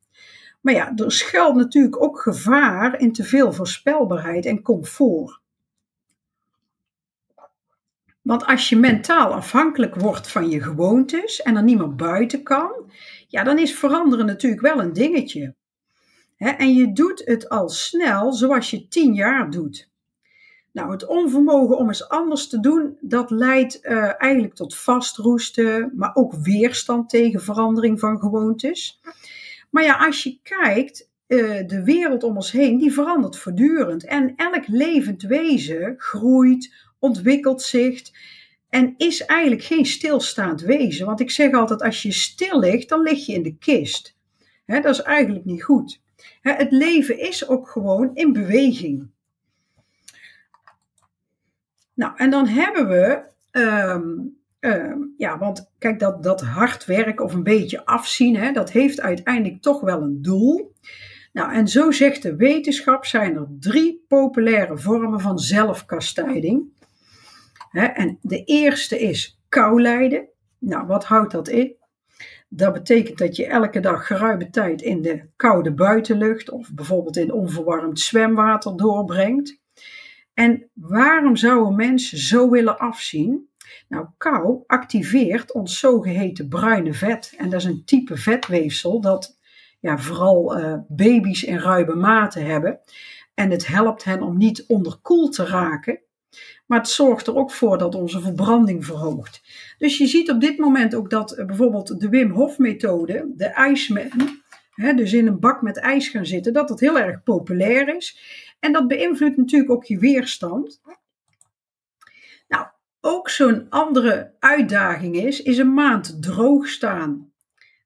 Maar 0.61 0.75
ja, 0.75 0.93
er 0.97 1.13
schuilt 1.13 1.55
natuurlijk 1.55 2.03
ook 2.03 2.21
gevaar 2.21 3.01
in 3.01 3.13
te 3.13 3.25
veel 3.25 3.53
voorspelbaarheid 3.53 4.47
en 4.47 4.63
comfort. 4.63 5.41
Want 8.23 8.45
als 8.47 8.69
je 8.69 8.77
mentaal 8.77 9.35
afhankelijk 9.35 9.95
wordt 9.95 10.31
van 10.31 10.51
je 10.51 10.63
gewoontes 10.63 11.43
en 11.43 11.57
er 11.57 11.63
niemand 11.63 11.97
buiten 11.97 12.43
kan, 12.43 12.91
ja, 13.29 13.45
dan 13.45 13.59
is 13.59 13.75
veranderen 13.75 14.27
natuurlijk 14.27 14.63
wel 14.63 14.81
een 14.81 14.93
dingetje. 14.93 15.55
en 16.37 16.75
je 16.75 16.93
doet 16.93 17.23
het 17.25 17.49
al 17.49 17.69
snel 17.69 18.33
zoals 18.33 18.71
je 18.71 18.89
tien 18.89 19.15
jaar 19.15 19.51
doet. 19.51 19.91
Nou, 20.77 20.91
het 20.91 21.07
onvermogen 21.07 21.79
om 21.79 21.89
eens 21.89 22.09
anders 22.09 22.49
te 22.49 22.61
doen, 22.61 22.97
dat 23.01 23.31
leidt 23.31 23.79
uh, 23.83 24.23
eigenlijk 24.23 24.55
tot 24.55 24.77
vastroesten, 24.77 25.93
maar 25.95 26.11
ook 26.15 26.35
weerstand 26.35 27.09
tegen 27.09 27.43
verandering 27.43 28.01
van 28.01 28.19
gewoontes. 28.19 29.01
Maar 29.71 29.83
ja, 29.83 30.07
als 30.07 30.23
je 30.23 30.39
kijkt, 30.43 31.11
uh, 31.29 31.67
de 31.67 31.83
wereld 31.85 32.23
om 32.23 32.37
ons 32.37 32.51
heen, 32.51 32.79
die 32.79 32.93
verandert 32.93 33.39
voortdurend. 33.39 34.05
En 34.05 34.33
elk 34.37 34.67
levend 34.67 35.23
wezen 35.23 35.95
groeit, 35.99 36.75
ontwikkelt 36.99 37.63
zich 37.63 38.03
en 38.69 38.95
is 38.97 39.25
eigenlijk 39.25 39.63
geen 39.63 39.87
stilstaand 39.87 40.61
wezen. 40.61 41.07
Want 41.07 41.21
ik 41.21 41.31
zeg 41.31 41.53
altijd, 41.53 41.83
als 41.83 42.03
je 42.03 42.13
stil 42.13 42.59
ligt, 42.59 42.89
dan 42.89 43.03
lig 43.03 43.27
je 43.27 43.33
in 43.33 43.43
de 43.43 43.57
kist. 43.57 44.17
dat 44.67 44.85
is 44.85 45.03
eigenlijk 45.03 45.45
niet 45.45 45.63
goed. 45.63 46.01
het 46.41 46.73
leven 46.73 47.19
is 47.19 47.49
ook 47.49 47.69
gewoon 47.69 48.11
in 48.15 48.33
beweging. 48.33 49.15
Nou, 51.97 52.13
en 52.17 52.31
dan 52.31 52.47
hebben 52.47 52.89
we, 52.89 53.23
ehm, 53.51 54.11
ehm, 54.61 54.99
ja, 55.17 55.39
want 55.39 55.73
kijk, 55.79 55.99
dat, 55.99 56.23
dat 56.23 56.41
hard 56.41 56.85
werken 56.85 57.25
of 57.25 57.35
een 57.35 57.43
beetje 57.43 57.85
afzien, 57.85 58.37
hè, 58.37 58.53
dat 58.53 58.71
heeft 58.71 59.01
uiteindelijk 59.01 59.63
toch 59.63 59.81
wel 59.81 60.03
een 60.03 60.23
doel. 60.23 60.73
Nou, 61.33 61.53
en 61.53 61.69
zo 61.69 61.91
zegt 61.91 62.23
de 62.23 62.37
wetenschap, 62.37 63.05
zijn 63.05 63.37
er 63.37 63.47
drie 63.61 64.05
populaire 64.09 64.79
vormen 64.79 65.21
van 65.21 65.39
zelfkastijding. 65.39 66.75
Hè, 67.71 67.85
en 67.85 68.19
de 68.23 68.45
eerste 68.45 69.01
is 69.01 69.41
kou 69.49 69.83
lijden. 69.83 70.29
Nou, 70.59 70.87
wat 70.87 71.05
houdt 71.05 71.33
dat 71.33 71.49
in? 71.49 71.77
Dat 72.49 72.73
betekent 72.73 73.19
dat 73.19 73.37
je 73.37 73.47
elke 73.47 73.81
dag 73.81 74.07
geruime 74.07 74.51
tijd 74.51 74.83
in 74.83 75.03
de 75.03 75.29
koude 75.37 75.73
buitenlucht 75.73 76.51
of 76.51 76.73
bijvoorbeeld 76.73 77.17
in 77.17 77.33
onverwarmd 77.33 78.01
zwemwater 78.01 78.77
doorbrengt. 78.77 79.61
En 80.37 80.71
waarom 80.75 81.37
zouden 81.37 81.77
mensen 81.77 82.19
zo 82.19 82.51
willen 82.51 82.79
afzien? 82.79 83.49
Nou, 83.89 84.07
kou 84.17 84.63
activeert 84.67 85.53
ons 85.53 85.79
zogeheten 85.79 86.49
bruine 86.49 86.95
vet. 86.95 87.35
En 87.37 87.51
dat 87.51 87.61
is 87.61 87.67
een 87.67 87.85
type 87.85 88.17
vetweefsel 88.17 89.01
dat 89.01 89.39
ja, 89.81 89.99
vooral 89.99 90.59
uh, 90.59 90.75
baby's 90.89 91.43
in 91.43 91.59
ruime 91.59 91.95
mate 91.95 92.41
hebben. 92.41 92.81
En 93.35 93.51
het 93.51 93.67
helpt 93.67 94.05
hen 94.05 94.23
om 94.23 94.37
niet 94.37 94.65
onderkoeld 94.67 95.33
te 95.33 95.45
raken. 95.45 96.01
Maar 96.67 96.79
het 96.79 96.89
zorgt 96.89 97.27
er 97.27 97.37
ook 97.37 97.51
voor 97.51 97.79
dat 97.79 97.95
onze 97.95 98.21
verbranding 98.21 98.85
verhoogt. 98.85 99.43
Dus 99.79 99.99
je 99.99 100.07
ziet 100.07 100.31
op 100.31 100.41
dit 100.41 100.59
moment 100.59 100.95
ook 100.95 101.11
dat 101.11 101.39
uh, 101.39 101.47
bijvoorbeeld 101.47 102.01
de 102.01 102.09
Wim 102.09 102.31
Hof 102.31 102.59
methode, 102.59 103.33
de 103.37 103.47
ijsman, 103.47 104.41
hè, 104.71 104.95
dus 104.95 105.13
in 105.13 105.27
een 105.27 105.41
bak 105.41 105.63
met 105.63 105.79
ijs 105.79 106.09
gaan 106.09 106.27
zitten, 106.27 106.53
dat 106.53 106.69
dat 106.69 106.81
heel 106.81 106.99
erg 106.99 107.23
populair 107.23 107.97
is. 107.97 108.19
En 108.59 108.73
dat 108.73 108.89
beïnvloedt 108.89 109.37
natuurlijk 109.37 109.71
ook 109.71 109.85
je 109.85 109.99
weerstand. 109.99 110.81
Nou, 112.49 112.67
ook 113.01 113.29
zo'n 113.31 113.67
andere 113.69 114.35
uitdaging 114.39 115.17
is, 115.17 115.43
is 115.43 115.59
een 115.59 115.75
maand 115.75 116.23
droog 116.23 116.69
staan. 116.69 117.33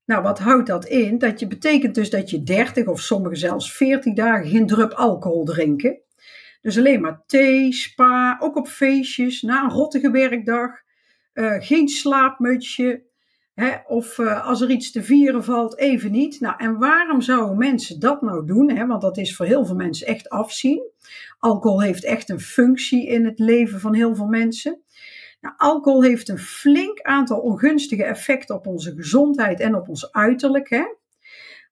Nou, 0.04 0.22
wat 0.22 0.38
houdt 0.38 0.66
dat 0.66 0.84
in? 0.84 1.18
Dat 1.18 1.40
je 1.40 1.46
betekent 1.46 1.94
dus 1.94 2.10
dat 2.10 2.30
je 2.30 2.42
30 2.42 2.86
of 2.86 3.00
sommigen 3.00 3.38
zelfs 3.38 3.72
40 3.72 4.14
dagen 4.14 4.50
geen 4.50 4.66
drup 4.66 4.92
alcohol 4.92 5.44
drinken. 5.44 6.00
Dus 6.60 6.78
alleen 6.78 7.00
maar 7.00 7.22
thee, 7.26 7.72
spa, 7.72 8.36
ook 8.40 8.56
op 8.56 8.68
feestjes, 8.68 9.42
na 9.42 9.62
een 9.62 9.70
rottige 9.70 10.10
werkdag. 10.10 10.70
Uh, 11.34 11.56
geen 11.58 11.88
slaapmutsje, 11.88 13.02
of 13.86 14.18
uh, 14.18 14.46
als 14.46 14.60
er 14.60 14.70
iets 14.70 14.90
te 14.90 15.02
vieren 15.02 15.44
valt, 15.44 15.78
even 15.78 16.10
niet. 16.10 16.40
Nou, 16.40 16.54
en 16.58 16.78
waarom 16.78 17.20
zouden 17.20 17.58
mensen 17.58 18.00
dat 18.00 18.22
nou 18.22 18.46
doen? 18.46 18.86
Want 18.86 19.02
dat 19.02 19.16
is 19.16 19.36
voor 19.36 19.46
heel 19.46 19.66
veel 19.66 19.74
mensen 19.74 20.06
echt 20.06 20.28
afzien. 20.28 20.82
Alcohol 21.38 21.82
heeft 21.82 22.04
echt 22.04 22.28
een 22.28 22.40
functie 22.40 23.06
in 23.06 23.24
het 23.24 23.38
leven 23.38 23.80
van 23.80 23.94
heel 23.94 24.14
veel 24.14 24.26
mensen. 24.26 24.82
Nou, 25.40 25.54
alcohol 25.56 26.02
heeft 26.02 26.28
een 26.28 26.38
flink 26.38 27.00
aantal 27.00 27.38
ongunstige 27.38 28.04
effecten 28.04 28.54
op 28.54 28.66
onze 28.66 28.94
gezondheid 28.94 29.60
en 29.60 29.74
op 29.74 29.88
ons 29.88 30.12
uiterlijk. 30.12 30.70
Hè? 30.70 30.84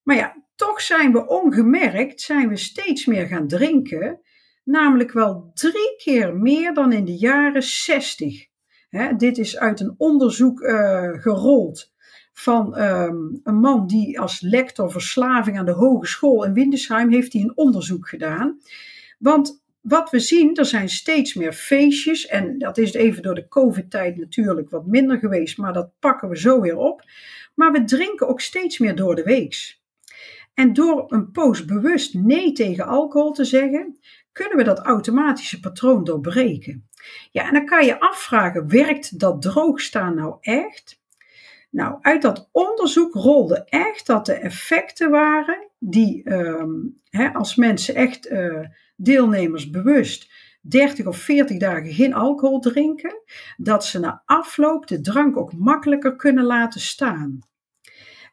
Maar 0.03 0.17
ja, 0.17 0.43
toch 0.57 0.81
zijn 0.81 1.13
we 1.13 1.27
ongemerkt, 1.27 2.21
zijn 2.21 2.49
we 2.49 2.57
steeds 2.57 3.07
meer 3.07 3.27
gaan 3.27 3.49
drinken. 3.49 4.21
Namelijk 4.65 5.13
wel 5.13 5.51
drie 5.55 5.95
keer 5.97 6.37
meer 6.37 6.75
dan 6.75 6.93
in 6.93 7.05
de 7.05 7.17
jaren 7.17 7.63
60. 7.63 8.48
Hè, 8.89 9.17
dit 9.17 9.39
is 9.39 9.59
uit 9.59 9.81
een 9.81 9.95
onderzoek 9.97 10.61
uh, 10.61 11.11
gerold 11.13 11.93
van 12.33 12.81
um, 12.81 13.41
een 13.45 13.61
man 13.61 13.87
die 13.87 14.21
als 14.21 14.41
lector 14.41 14.91
verslaving 14.91 15.59
aan 15.59 15.67
de 15.67 15.73
hogeschool 15.73 16.45
in 16.45 16.53
Windesheim 16.53 17.13
heeft 17.13 17.33
hij 17.33 17.43
een 17.43 17.57
onderzoek 17.57 18.09
gedaan. 18.09 18.61
Want 19.19 19.63
wat 19.81 20.11
we 20.11 20.19
zien, 20.19 20.57
er 20.57 20.65
zijn 20.65 20.89
steeds 20.89 21.35
meer 21.35 21.53
feestjes 21.53 22.27
en 22.27 22.59
dat 22.59 22.79
is 22.79 22.93
even 22.93 23.23
door 23.23 23.35
de 23.35 23.49
covid-tijd 23.49 24.17
natuurlijk 24.17 24.71
wat 24.71 24.87
minder 24.87 25.19
geweest, 25.19 25.59
maar 25.59 25.73
dat 25.73 25.91
pakken 25.99 26.29
we 26.29 26.39
zo 26.39 26.61
weer 26.61 26.77
op. 26.77 27.03
Maar 27.55 27.73
we 27.73 27.85
drinken 27.85 28.29
ook 28.29 28.41
steeds 28.41 28.79
meer 28.79 28.97
door 28.97 29.15
de 29.15 29.23
weeks. 29.23 29.83
En 30.55 30.73
door 30.73 31.05
een 31.09 31.31
poos 31.31 31.65
bewust 31.65 32.15
nee 32.15 32.53
tegen 32.53 32.87
alcohol 32.87 33.33
te 33.33 33.45
zeggen, 33.45 33.99
kunnen 34.39 34.57
we 34.57 34.65
dat 34.65 34.79
automatische 34.79 35.61
patroon 35.61 36.05
doorbreken. 36.05 36.89
Ja, 37.31 37.47
en 37.47 37.53
dan 37.53 37.67
kan 37.67 37.87
je 37.87 38.01
afvragen, 38.01 38.69
werkt 38.69 39.19
dat 39.19 39.43
droogstaan 39.43 40.15
nou 40.15 40.37
echt? 40.41 41.01
Nou, 41.71 41.99
uit 42.01 42.23
dat 42.23 42.49
onderzoek 42.53 43.15
rolde 43.15 43.65
echt 43.65 44.07
dat 44.07 44.27
de 44.27 44.33
effecten 44.33 45.11
waren 45.11 45.69
die 45.79 46.23
ehm, 46.25 46.71
als 47.33 47.55
mensen 47.55 47.95
echt 47.95 48.31
uh, 48.31 48.67
deelnemers 48.97 49.71
bewust 49.71 50.33
30 50.61 51.07
of 51.07 51.17
40 51.17 51.59
dagen 51.59 51.93
geen 51.93 52.15
alcohol 52.15 52.61
drinken, 52.61 53.23
dat 53.57 53.85
ze 53.85 53.99
na 53.99 54.23
afloop 54.25 54.87
de 54.87 55.01
drank 55.01 55.37
ook 55.37 55.53
makkelijker 55.53 56.17
kunnen 56.17 56.45
laten 56.45 56.81
staan. 56.81 57.39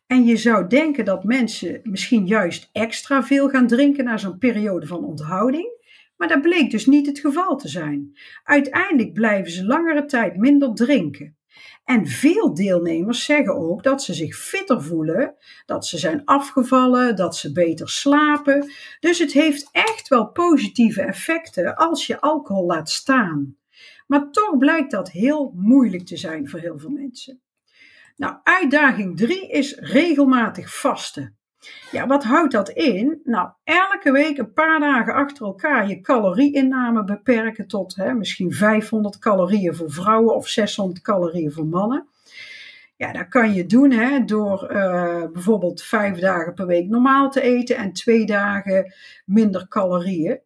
En 0.08 0.26
je 0.26 0.38
zou 0.38 0.68
denken 0.68 1.06
dat 1.06 1.24
mensen 1.24 1.80
misschien 1.84 2.28
juist 2.28 2.70
extra 2.72 3.24
veel 3.24 3.50
gaan 3.50 3.68
drinken 3.68 4.04
na 4.04 4.18
zo'n 4.18 4.38
periode 4.38 4.88
van 4.88 5.04
onthouding. 5.06 5.75
Maar 6.18 6.28
dat 6.28 6.42
bleek 6.42 6.72
dus 6.72 6.86
niet 6.86 7.06
het 7.06 7.20
geval 7.20 7.58
te 7.58 7.68
zijn. 7.68 8.18
Uiteindelijk 8.44 9.14
blijven 9.14 9.52
ze 9.52 9.66
langere 9.66 10.06
tijd 10.06 10.38
minder 10.38 10.74
drinken. 10.74 11.38
En 11.84 12.08
veel 12.08 12.54
deelnemers 12.54 13.26
zeggen 13.26 13.56
ook 13.56 13.84
dat 13.84 14.04
ze 14.04 14.14
zich 14.14 14.36
fitter 14.36 14.84
voelen, 14.84 15.36
dat 15.66 15.86
ze 15.86 15.98
zijn 15.98 16.26
afgevallen, 16.26 17.16
dat 17.16 17.36
ze 17.36 17.52
beter 17.52 17.90
slapen. 17.90 18.72
Dus 19.00 19.20
het 19.20 19.34
heeft 19.34 19.70
echt 19.72 20.08
wel 20.08 20.28
positieve 20.32 21.02
effecten 21.02 21.76
als 21.76 22.08
je 22.08 22.22
alcohol 22.22 22.66
laat 22.66 22.90
staan. 22.90 23.58
Maar 24.08 24.32
toch 24.32 24.58
blijkt 24.58 24.92
dat 24.92 25.12
heel 25.12 25.52
moeilijk 25.56 26.06
te 26.06 26.18
zijn 26.18 26.50
voor 26.50 26.60
heel 26.60 26.80
veel 26.80 26.90
mensen. 26.90 27.42
Nou, 28.16 28.36
uitdaging 28.44 29.18
3 29.18 29.50
is 29.50 29.76
regelmatig 29.76 30.80
vasten. 30.80 31.38
Ja, 31.92 32.08
wat 32.08 32.24
houdt 32.24 32.52
dat 32.52 32.70
in? 32.70 33.22
Nou, 33.24 33.50
elke 33.64 34.12
week 34.12 34.38
een 34.38 34.54
paar 34.54 34.80
dagen 34.80 35.14
achter 35.14 35.46
elkaar 35.46 35.88
je 35.88 36.02
calorieinname 36.02 37.04
beperken 37.04 37.68
tot 37.68 37.96
hè, 37.96 38.14
misschien 38.14 38.54
500 38.54 39.20
calorieën 39.20 39.76
voor 39.76 39.92
vrouwen 39.92 40.36
of 40.36 40.48
600 40.48 41.02
calorieën 41.02 41.52
voor 41.52 41.68
mannen. 41.68 42.08
Ja, 42.98 43.12
dat 43.12 43.28
kan 43.28 43.54
je 43.54 43.66
doen 43.66 43.92
hè, 43.92 44.26
door 44.26 44.72
uh, 44.72 45.24
bijvoorbeeld 45.32 45.82
vijf 45.82 46.20
dagen 46.20 46.54
per 46.54 46.68
week 46.68 46.90
normaal 46.90 47.30
te 47.30 47.42
eten 47.42 47.76
en 47.76 47.94
twee 47.94 48.26
dagen 48.26 48.94
minder 49.26 49.68
calorieën. 49.68 50.40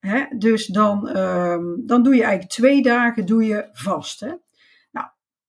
Hè, 0.00 0.24
dus 0.38 0.66
dan, 0.66 1.16
um, 1.16 1.82
dan 1.86 2.02
doe 2.02 2.14
je 2.14 2.22
eigenlijk 2.22 2.52
twee 2.52 2.82
dagen 2.82 3.26
doe 3.26 3.44
je 3.44 3.68
vast. 3.72 4.20
Hè. 4.20 4.32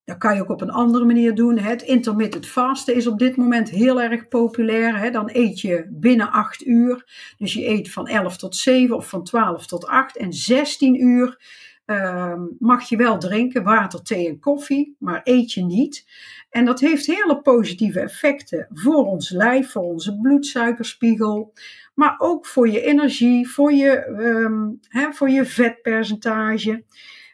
Dat 0.05 0.17
kan 0.17 0.35
je 0.35 0.41
ook 0.41 0.49
op 0.49 0.61
een 0.61 0.71
andere 0.71 1.05
manier 1.05 1.35
doen. 1.35 1.57
Het 1.57 1.81
intermittent 1.81 2.47
fasten 2.47 2.95
is 2.95 3.07
op 3.07 3.19
dit 3.19 3.35
moment 3.35 3.69
heel 3.69 4.01
erg 4.01 4.27
populair. 4.27 5.11
Dan 5.11 5.29
eet 5.33 5.61
je 5.61 5.87
binnen 5.89 6.31
8 6.31 6.65
uur. 6.65 7.05
Dus 7.37 7.53
je 7.53 7.67
eet 7.67 7.91
van 7.91 8.07
11 8.07 8.37
tot 8.37 8.55
7 8.55 8.95
of 8.95 9.09
van 9.09 9.23
12 9.23 9.65
tot 9.65 9.87
8. 9.87 10.17
En 10.17 10.33
16 10.33 11.03
uur 11.03 11.39
ehm, 11.85 12.41
mag 12.59 12.89
je 12.89 12.97
wel 12.97 13.17
drinken, 13.17 13.63
water, 13.63 14.01
thee 14.01 14.27
en 14.27 14.39
koffie, 14.39 14.95
maar 14.99 15.21
eet 15.23 15.51
je 15.51 15.63
niet. 15.63 16.05
En 16.49 16.65
dat 16.65 16.79
heeft 16.79 17.05
hele 17.05 17.41
positieve 17.41 17.99
effecten 17.99 18.67
voor 18.69 19.05
ons 19.05 19.29
lijf, 19.29 19.71
voor 19.71 19.83
onze 19.83 20.19
bloedsuikerspiegel, 20.19 21.53
maar 21.93 22.15
ook 22.17 22.45
voor 22.45 22.69
je 22.69 22.81
energie, 22.81 23.49
voor 23.49 23.73
je, 23.73 24.07
um, 24.07 24.79
voor 25.13 25.29
je 25.29 25.45
vetpercentage. 25.45 26.83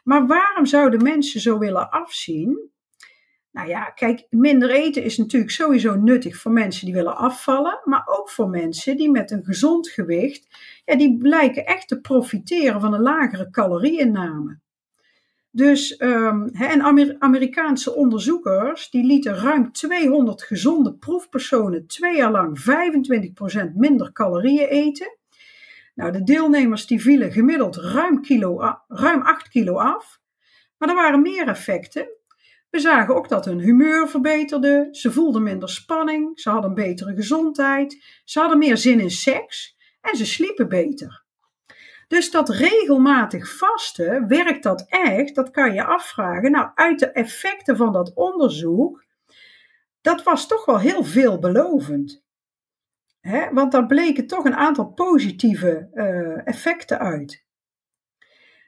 Maar 0.03 0.27
waarom 0.27 0.65
zouden 0.65 1.03
mensen 1.03 1.41
zo 1.41 1.57
willen 1.57 1.91
afzien? 1.91 2.69
Nou 3.51 3.67
ja, 3.67 3.83
kijk, 3.83 4.25
minder 4.29 4.69
eten 4.69 5.03
is 5.03 5.17
natuurlijk 5.17 5.51
sowieso 5.51 5.95
nuttig 5.95 6.37
voor 6.37 6.51
mensen 6.51 6.85
die 6.85 6.95
willen 6.95 7.17
afvallen, 7.17 7.81
maar 7.83 8.03
ook 8.05 8.29
voor 8.29 8.49
mensen 8.49 8.97
die 8.97 9.11
met 9.11 9.31
een 9.31 9.43
gezond 9.43 9.89
gewicht, 9.89 10.47
ja, 10.85 10.95
die 10.95 11.17
blijken 11.17 11.65
echt 11.65 11.87
te 11.87 12.01
profiteren 12.01 12.81
van 12.81 12.93
een 12.93 13.01
lagere 13.01 13.49
calorieinname. 13.49 14.59
Dus, 15.53 16.01
um, 16.01 16.47
en 16.47 16.81
Amerikaanse 17.19 17.95
onderzoekers 17.95 18.89
die 18.89 19.03
lieten 19.05 19.35
ruim 19.35 19.71
200 19.71 20.43
gezonde 20.43 20.93
proefpersonen 20.93 21.87
twee 21.87 22.15
jaar 22.15 22.31
lang 22.31 22.59
25% 22.59 23.75
minder 23.75 24.11
calorieën 24.11 24.67
eten. 24.67 25.17
Nou, 25.95 26.11
de 26.11 26.23
deelnemers 26.23 26.87
die 26.87 27.01
vielen 27.01 27.31
gemiddeld 27.31 27.75
ruim, 27.75 28.21
kilo, 28.21 28.77
ruim 28.87 29.21
8 29.21 29.47
kilo 29.47 29.77
af. 29.77 30.19
Maar 30.77 30.89
er 30.89 30.95
waren 30.95 31.21
meer 31.21 31.47
effecten. 31.47 32.09
We 32.69 32.79
zagen 32.79 33.15
ook 33.15 33.29
dat 33.29 33.45
hun 33.45 33.59
humeur 33.59 34.09
verbeterde, 34.09 34.87
ze 34.91 35.11
voelden 35.11 35.43
minder 35.43 35.69
spanning, 35.69 36.39
ze 36.39 36.49
hadden 36.49 36.73
betere 36.73 37.15
gezondheid, 37.15 38.21
ze 38.25 38.39
hadden 38.39 38.57
meer 38.57 38.77
zin 38.77 38.99
in 38.99 39.11
seks 39.11 39.77
en 40.01 40.17
ze 40.17 40.25
sliepen 40.25 40.69
beter. 40.69 41.23
Dus 42.07 42.31
dat 42.31 42.49
regelmatig 42.49 43.57
vasten, 43.57 44.27
werkt 44.27 44.63
dat 44.63 44.85
echt? 44.89 45.35
Dat 45.35 45.51
kan 45.51 45.73
je 45.73 45.83
afvragen. 45.83 46.51
Nou, 46.51 46.71
uit 46.75 46.99
de 46.99 47.11
effecten 47.11 47.77
van 47.77 47.93
dat 47.93 48.13
onderzoek, 48.13 49.05
dat 50.01 50.23
was 50.23 50.47
toch 50.47 50.65
wel 50.65 50.79
heel 50.79 51.03
veelbelovend. 51.03 52.23
Hè? 53.21 53.53
Want 53.53 53.71
daar 53.71 53.85
bleken 53.85 54.27
toch 54.27 54.45
een 54.45 54.55
aantal 54.55 54.85
positieve 54.85 55.89
uh, 55.93 56.47
effecten 56.47 56.99
uit. 56.99 57.45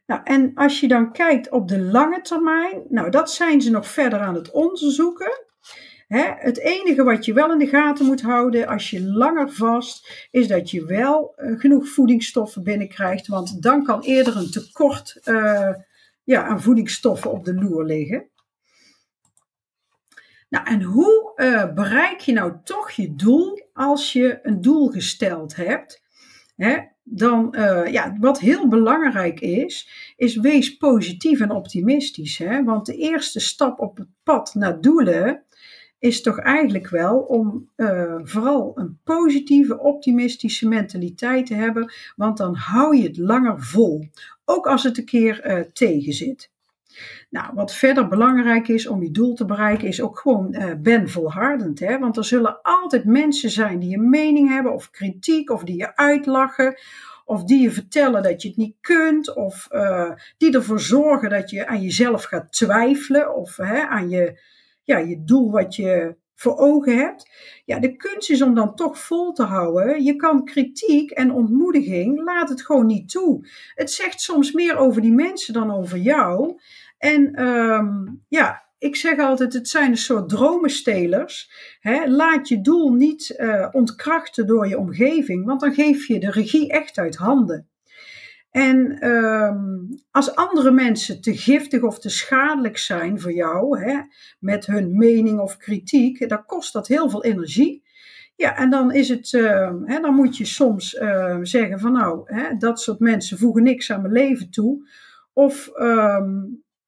Nou, 0.06 0.22
en 0.24 0.52
als 0.56 0.80
je 0.80 0.88
dan 0.88 1.12
kijkt 1.12 1.50
op 1.50 1.68
de 1.68 1.80
lange 1.80 2.22
termijn, 2.22 2.84
nou, 2.90 3.10
dat 3.10 3.32
zijn 3.32 3.62
ze 3.62 3.72
nog 3.72 3.88
verder 3.88 4.20
aan 4.20 4.36
het 4.36 4.52
onderzoeken. 4.52 5.42
het 6.38 6.60
enige 6.60 7.04
wat 7.04 7.26
je 7.26 7.34
wel 7.34 7.52
in 7.52 7.58
de 7.58 7.68
gaten 7.68 8.06
moet 8.06 8.22
houden 8.22 8.68
als 8.68 8.90
je 8.90 9.04
langer 9.04 9.52
vast, 9.52 10.28
is 10.32 10.48
dat 10.48 10.72
je 10.72 10.86
wel 10.86 11.34
uh, 11.38 11.60
genoeg 11.60 11.88
voedingsstoffen 11.88 12.64
binnenkrijgt, 12.64 13.28
want 13.28 13.62
dan 13.62 13.84
kan 13.84 14.02
eerder 14.02 14.38
een 14.38 14.52
tekort 14.52 15.22
uh, 15.26 15.74
ja, 16.24 16.44
aan 16.44 16.62
voedingsstoffen 16.62 17.32
op 17.32 17.46
de 17.46 17.54
loer 17.54 17.86
liggen. 17.86 18.30
Nou, 20.50 20.66
en 20.66 20.82
hoe 20.82 21.23
uh, 21.36 21.74
bereik 21.74 22.20
je 22.20 22.34
nou 22.34 22.54
toch 22.64 22.92
je 22.92 23.16
doel 23.16 23.62
als 23.74 24.14
je 24.14 24.40
een 24.44 24.62
doel 24.62 24.88
gesteld 24.88 25.56
hebt? 25.56 26.04
Hè? 26.56 26.78
dan, 27.04 27.56
uh, 27.58 27.92
ja, 27.92 28.16
wat 28.20 28.40
heel 28.40 28.68
belangrijk 28.68 29.40
is, 29.40 29.90
is 30.16 30.36
wees 30.36 30.78
positief 30.78 31.40
en 31.40 31.52
optimistisch. 31.52 32.38
Hè? 32.38 32.64
Want 32.64 32.86
de 32.86 32.96
eerste 32.96 33.40
stap 33.40 33.80
op 33.80 33.98
het 33.98 34.08
pad 34.24 34.54
naar 34.54 34.82
doelen 34.82 35.44
is 36.00 36.22
toch 36.22 36.40
eigenlijk 36.40 36.90
wel 36.90 37.20
om 37.20 37.70
uh, 37.78 38.20
vooral 38.24 38.72
een 38.76 39.00
positieve, 39.04 39.80
optimistische 39.80 40.68
mentaliteit 40.68 41.46
te 41.46 41.54
hebben, 41.54 41.94
want 42.16 42.38
dan 42.38 42.56
hou 42.56 42.98
je 42.98 43.04
het 43.04 43.18
langer 43.18 43.62
vol, 43.62 44.08
ook 44.46 44.68
als 44.68 44.84
het 44.84 44.98
een 44.98 45.06
keer 45.06 45.48
uh, 45.48 45.60
tegen 45.74 46.14
zit. 46.14 46.52
Nou, 47.30 47.54
wat 47.54 47.74
verder 47.74 48.08
belangrijk 48.08 48.68
is 48.68 48.88
om 48.88 49.04
je 49.04 49.12
doel 49.12 49.34
te 49.34 49.46
bereiken, 49.46 49.88
is 49.88 50.02
ook 50.02 50.20
gewoon 50.20 50.56
uh, 50.56 50.72
ben 50.78 51.10
volhardend. 51.10 51.80
Hè? 51.80 52.00
Want 52.00 52.18
er 52.18 52.26
zullen 52.26 52.62
altijd 52.62 53.06
mensen 53.06 53.50
zijn 53.50 53.80
die 53.80 53.98
een 53.98 54.10
mening 54.10 54.50
hebben, 54.50 54.74
of 54.74 54.90
kritiek, 54.90 55.50
of 55.50 55.64
die 55.64 55.78
je 55.78 55.96
uitlachen, 55.96 56.78
of 57.26 57.44
die 57.44 57.62
je 57.62 57.72
vertellen 57.72 58.24
dat 58.24 58.42
je 58.42 58.48
het 58.48 58.58
niet 58.58 58.76
kunt, 58.82 59.36
of 59.36 59.68
uh, 59.72 60.12
die 60.38 60.54
ervoor 60.54 60.80
zorgen 60.80 61.30
dat 61.30 61.50
je 61.50 61.68
aan 61.68 61.82
jezelf 61.82 62.24
gaat 62.24 62.52
twijfelen, 62.52 63.36
of 63.36 63.58
hè, 63.58 63.88
aan 63.88 64.10
je, 64.10 64.40
ja, 64.84 64.98
je 64.98 65.24
doel 65.24 65.52
wat 65.52 65.76
je 65.76 66.16
voor 66.36 66.58
ogen 66.58 66.98
hebt. 66.98 67.30
Ja, 67.66 67.80
de 67.80 67.96
kunst 67.96 68.30
is 68.30 68.42
om 68.42 68.56
dan 68.56 68.76
toch 68.76 69.00
vol 69.00 69.32
te 69.32 69.44
houden. 69.44 70.04
Je 70.04 70.16
kan 70.16 70.46
kritiek 70.46 71.12
en 71.12 71.32
ontmoediging, 71.32 72.24
laat 72.24 72.50
het 72.50 72.66
gewoon 72.66 72.86
niet 72.86 73.10
toe. 73.10 73.48
Het 73.76 73.92
zegt 73.92 74.22
soms 74.22 74.52
meer 74.52 74.78
over 74.78 75.02
die 75.02 75.14
mensen 75.14 75.54
dan 75.54 75.72
over 75.72 75.98
jou. 75.98 76.60
En 77.04 77.46
um, 77.46 78.24
ja, 78.28 78.64
ik 78.78 78.96
zeg 78.96 79.20
altijd, 79.20 79.54
het 79.54 79.70
zijn 79.70 79.92
een 79.92 79.98
soort 79.98 80.30
dromenstelers. 80.30 81.52
Hè? 81.80 82.06
Laat 82.06 82.48
je 82.48 82.62
doel 82.62 82.94
niet 82.94 83.36
uh, 83.38 83.68
ontkrachten 83.72 84.48
door 84.48 84.68
je 84.68 84.78
omgeving, 84.78 85.46
want 85.46 85.62
dan 85.62 85.74
geef 85.74 86.08
je 86.08 86.20
de 86.20 86.32
regie 86.32 86.72
echt 86.72 86.98
uit 86.98 87.16
handen. 87.16 87.68
En 88.52 89.08
um, 89.10 89.90
als 90.12 90.36
andere 90.36 90.72
mensen 90.72 91.22
te 91.22 91.38
giftig 91.38 91.82
of 91.82 92.00
te 92.00 92.10
schadelijk 92.10 92.78
zijn 92.78 93.20
voor 93.20 93.34
jou, 93.34 93.80
hè, 93.80 94.00
met 94.40 94.66
hun 94.66 94.98
mening 94.98 95.40
of 95.40 95.58
kritiek, 95.58 96.30
dan 96.30 96.46
kost 96.46 96.74
dat 96.74 96.88
heel 96.88 97.10
veel 97.10 97.24
energie. 97.24 97.84
Ja, 98.36 98.58
en 98.58 98.70
dan 98.70 98.92
is 98.92 99.10
het, 99.10 99.32
uh, 99.32 99.72
hè, 99.84 100.00
dan 100.00 100.16
moet 100.16 100.38
je 100.38 100.46
soms 100.46 100.90
zeggen 101.42 101.80
van 101.80 101.92
nou, 101.92 102.22
hè, 102.26 102.58
dat 102.58 102.82
soort 102.82 103.00
mensen 103.00 103.38
voegen 103.38 103.64
niks 103.64 103.92
aan 103.92 104.02
mijn 104.02 104.14
leven 104.14 104.50
toe. 104.50 104.88
Of 105.34 105.72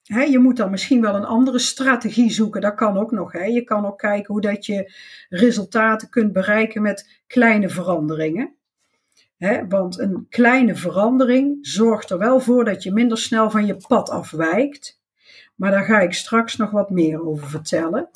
je 0.07 0.39
moet 0.39 0.57
dan 0.57 0.71
misschien 0.71 1.01
wel 1.01 1.15
een 1.15 1.25
andere 1.25 1.59
strategie 1.59 2.31
zoeken. 2.31 2.61
Dat 2.61 2.75
kan 2.75 2.97
ook 2.97 3.11
nog. 3.11 3.33
Je 3.33 3.63
kan 3.63 3.85
ook 3.85 3.97
kijken 3.97 4.33
hoe 4.33 4.41
dat 4.41 4.65
je 4.65 4.93
resultaten 5.29 6.09
kunt 6.09 6.33
bereiken 6.33 6.81
met 6.81 7.21
kleine 7.27 7.69
veranderingen. 7.69 8.55
want 9.69 9.99
een 9.99 10.25
kleine 10.29 10.75
verandering 10.75 11.57
zorgt 11.61 12.09
er 12.09 12.17
wel 12.17 12.39
voor 12.39 12.65
dat 12.65 12.83
je 12.83 12.91
minder 12.91 13.17
snel 13.17 13.49
van 13.49 13.65
je 13.65 13.77
pad 13.87 14.09
afwijkt. 14.09 14.99
Maar 15.55 15.71
daar 15.71 15.85
ga 15.85 15.99
ik 15.99 16.13
straks 16.13 16.55
nog 16.55 16.71
wat 16.71 16.89
meer 16.89 17.27
over 17.27 17.47
vertellen. 17.47 18.09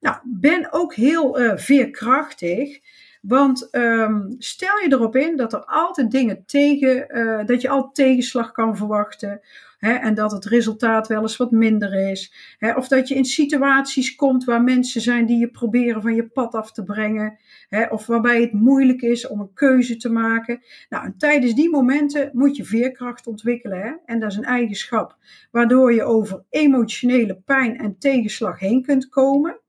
Nou, 0.00 0.16
ben 0.24 0.72
ook 0.72 0.94
heel 0.94 1.40
uh, 1.40 1.52
veerkrachtig. 1.56 2.80
Want 3.22 3.68
um, 3.72 4.34
stel 4.38 4.78
je 4.78 4.92
erop 4.92 5.16
in 5.16 5.36
dat 5.36 5.52
er 5.52 5.64
altijd 5.64 6.10
dingen 6.10 6.44
tegen, 6.46 7.16
uh, 7.18 7.46
dat 7.46 7.60
je 7.60 7.68
altijd 7.68 7.94
tegenslag 7.94 8.52
kan 8.52 8.76
verwachten. 8.76 9.40
Hè, 9.82 9.92
en 9.92 10.14
dat 10.14 10.32
het 10.32 10.44
resultaat 10.44 11.08
wel 11.08 11.22
eens 11.22 11.36
wat 11.36 11.50
minder 11.50 12.10
is. 12.10 12.32
Hè, 12.58 12.72
of 12.72 12.88
dat 12.88 13.08
je 13.08 13.14
in 13.14 13.24
situaties 13.24 14.14
komt 14.14 14.44
waar 14.44 14.62
mensen 14.62 15.00
zijn 15.00 15.26
die 15.26 15.38
je 15.38 15.50
proberen 15.50 16.02
van 16.02 16.14
je 16.14 16.26
pad 16.26 16.54
af 16.54 16.72
te 16.72 16.82
brengen. 16.82 17.38
Hè, 17.68 17.84
of 17.84 18.06
waarbij 18.06 18.40
het 18.40 18.52
moeilijk 18.52 19.02
is 19.02 19.26
om 19.26 19.40
een 19.40 19.52
keuze 19.54 19.96
te 19.96 20.10
maken. 20.10 20.62
Nou, 20.88 21.04
en 21.04 21.14
tijdens 21.18 21.54
die 21.54 21.70
momenten 21.70 22.30
moet 22.32 22.56
je 22.56 22.64
veerkracht 22.64 23.26
ontwikkelen. 23.26 23.80
Hè, 23.80 23.92
en 24.04 24.20
dat 24.20 24.30
is 24.30 24.36
een 24.36 24.44
eigenschap 24.44 25.16
waardoor 25.50 25.94
je 25.94 26.04
over 26.04 26.44
emotionele 26.50 27.34
pijn 27.44 27.78
en 27.78 27.98
tegenslag 27.98 28.58
heen 28.58 28.82
kunt 28.82 29.08
komen. 29.08 29.60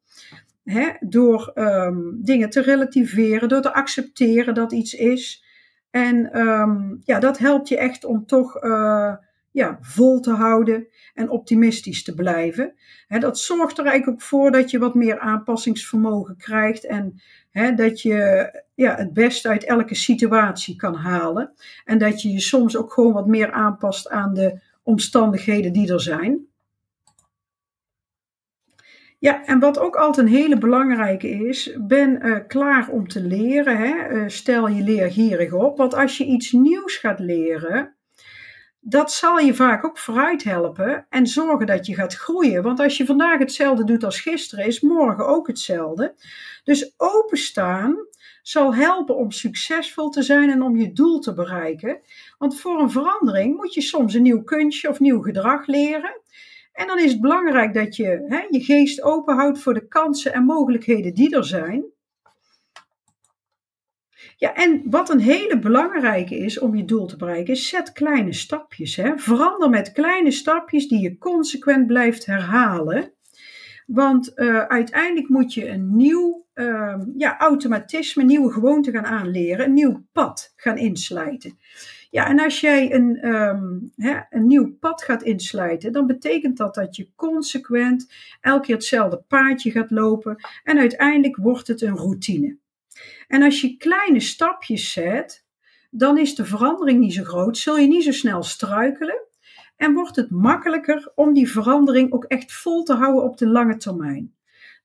Hè, 0.63 0.89
door 0.99 1.51
um, 1.55 2.19
dingen 2.23 2.49
te 2.49 2.61
relativeren, 2.61 3.49
door 3.49 3.61
te 3.61 3.73
accepteren 3.73 4.53
dat 4.53 4.71
iets 4.71 4.93
is. 4.93 5.45
En 5.89 6.39
um, 6.39 7.01
ja, 7.03 7.19
dat 7.19 7.37
helpt 7.37 7.67
je 7.67 7.77
echt 7.77 8.05
om 8.05 8.25
toch 8.25 8.63
uh, 8.63 9.13
ja, 9.53 9.77
vol 9.81 10.19
te 10.19 10.31
houden 10.31 10.87
en 11.13 11.29
optimistisch 11.29 12.03
te 12.03 12.15
blijven. 12.15 12.73
Dat 13.07 13.39
zorgt 13.39 13.77
er 13.77 13.85
eigenlijk 13.85 14.21
ook 14.21 14.27
voor 14.27 14.51
dat 14.51 14.71
je 14.71 14.79
wat 14.79 14.95
meer 14.95 15.19
aanpassingsvermogen 15.19 16.37
krijgt 16.37 16.85
en 16.85 17.21
dat 17.75 18.01
je 18.01 18.51
ja, 18.73 18.95
het 18.95 19.13
beste 19.13 19.49
uit 19.49 19.63
elke 19.63 19.95
situatie 19.95 20.75
kan 20.75 20.95
halen. 20.95 21.53
En 21.85 21.97
dat 21.97 22.21
je 22.21 22.31
je 22.31 22.39
soms 22.39 22.77
ook 22.77 22.93
gewoon 22.93 23.13
wat 23.13 23.27
meer 23.27 23.51
aanpast 23.51 24.09
aan 24.09 24.33
de 24.33 24.59
omstandigheden 24.83 25.73
die 25.73 25.93
er 25.93 26.01
zijn. 26.01 26.47
Ja, 29.19 29.45
en 29.45 29.59
wat 29.59 29.79
ook 29.79 29.95
altijd 29.95 30.27
een 30.27 30.33
hele 30.33 30.57
belangrijke 30.57 31.29
is, 31.29 31.77
ben 31.81 32.27
uh, 32.27 32.37
klaar 32.47 32.89
om 32.89 33.07
te 33.07 33.21
leren. 33.21 33.77
Hè? 33.77 34.09
Uh, 34.09 34.27
stel 34.27 34.67
je 34.67 34.83
leergierig 34.83 35.53
op, 35.53 35.77
want 35.77 35.93
als 35.93 36.17
je 36.17 36.25
iets 36.25 36.51
nieuws 36.51 36.97
gaat 36.97 37.19
leren, 37.19 37.92
dat 38.85 39.11
zal 39.11 39.39
je 39.39 39.53
vaak 39.53 39.85
ook 39.85 39.97
vooruit 39.97 40.43
helpen 40.43 41.05
en 41.09 41.27
zorgen 41.27 41.65
dat 41.65 41.85
je 41.85 41.95
gaat 41.95 42.15
groeien. 42.15 42.63
Want 42.63 42.79
als 42.79 42.97
je 42.97 43.05
vandaag 43.05 43.39
hetzelfde 43.39 43.83
doet 43.83 44.03
als 44.03 44.21
gisteren, 44.21 44.65
is 44.65 44.81
morgen 44.81 45.27
ook 45.27 45.47
hetzelfde. 45.47 46.15
Dus 46.63 46.93
openstaan 46.97 48.07
zal 48.41 48.75
helpen 48.75 49.15
om 49.15 49.31
succesvol 49.31 50.09
te 50.09 50.21
zijn 50.21 50.49
en 50.49 50.61
om 50.61 50.77
je 50.77 50.93
doel 50.93 51.19
te 51.19 51.33
bereiken. 51.33 52.01
Want 52.37 52.59
voor 52.59 52.79
een 52.79 52.91
verandering 52.91 53.55
moet 53.55 53.73
je 53.73 53.81
soms 53.81 54.13
een 54.13 54.21
nieuw 54.21 54.43
kunstje 54.43 54.89
of 54.89 54.99
nieuw 54.99 55.21
gedrag 55.21 55.67
leren. 55.67 56.21
En 56.73 56.87
dan 56.87 56.99
is 56.99 57.11
het 57.11 57.21
belangrijk 57.21 57.73
dat 57.73 57.95
je 57.95 58.25
hè, 58.27 58.45
je 58.49 58.59
geest 58.59 59.01
openhoudt 59.01 59.59
voor 59.59 59.73
de 59.73 59.87
kansen 59.87 60.33
en 60.33 60.43
mogelijkheden 60.43 61.13
die 61.13 61.35
er 61.35 61.45
zijn. 61.45 61.92
Ja, 64.37 64.53
en 64.53 64.81
wat 64.85 65.09
een 65.09 65.19
hele 65.19 65.59
belangrijke 65.59 66.37
is 66.37 66.59
om 66.59 66.75
je 66.75 66.85
doel 66.85 67.05
te 67.05 67.17
bereiken, 67.17 67.53
is 67.53 67.67
zet 67.67 67.91
kleine 67.91 68.33
stapjes. 68.33 68.95
Hè? 68.95 69.17
Verander 69.17 69.69
met 69.69 69.91
kleine 69.91 70.31
stapjes 70.31 70.87
die 70.87 71.01
je 71.01 71.17
consequent 71.17 71.87
blijft 71.87 72.25
herhalen. 72.25 73.11
Want 73.85 74.31
uh, 74.35 74.59
uiteindelijk 74.59 75.29
moet 75.29 75.53
je 75.53 75.69
een 75.69 75.95
nieuw 75.95 76.45
uh, 76.55 77.01
ja, 77.17 77.37
automatisme, 77.37 78.23
nieuwe 78.23 78.51
gewoonte 78.51 78.91
gaan 78.91 79.05
aanleren, 79.05 79.65
een 79.65 79.73
nieuw 79.73 80.05
pad 80.11 80.53
gaan 80.55 80.77
insluiten. 80.77 81.57
Ja, 82.09 82.27
en 82.27 82.39
als 82.39 82.59
jij 82.59 82.93
een, 82.93 83.27
um, 83.27 83.91
hè, 83.95 84.19
een 84.29 84.47
nieuw 84.47 84.77
pad 84.79 85.03
gaat 85.03 85.23
insluiten, 85.23 85.91
dan 85.91 86.07
betekent 86.07 86.57
dat 86.57 86.75
dat 86.75 86.95
je 86.95 87.09
consequent 87.15 88.13
elke 88.41 88.65
keer 88.65 88.75
hetzelfde 88.75 89.23
paadje 89.27 89.71
gaat 89.71 89.91
lopen 89.91 90.35
en 90.63 90.77
uiteindelijk 90.77 91.37
wordt 91.37 91.67
het 91.67 91.81
een 91.81 91.97
routine. 91.97 92.57
En 93.27 93.43
als 93.43 93.61
je 93.61 93.77
kleine 93.77 94.19
stapjes 94.19 94.91
zet, 94.91 95.45
dan 95.91 96.17
is 96.17 96.35
de 96.35 96.45
verandering 96.45 96.99
niet 96.99 97.13
zo 97.13 97.23
groot, 97.23 97.57
zul 97.57 97.77
je 97.77 97.87
niet 97.87 98.03
zo 98.03 98.11
snel 98.11 98.43
struikelen 98.43 99.21
en 99.75 99.93
wordt 99.93 100.15
het 100.15 100.31
makkelijker 100.31 101.11
om 101.15 101.33
die 101.33 101.51
verandering 101.51 102.11
ook 102.11 102.23
echt 102.23 102.53
vol 102.53 102.83
te 102.83 102.93
houden 102.93 103.23
op 103.23 103.37
de 103.37 103.47
lange 103.47 103.77
termijn. 103.77 104.35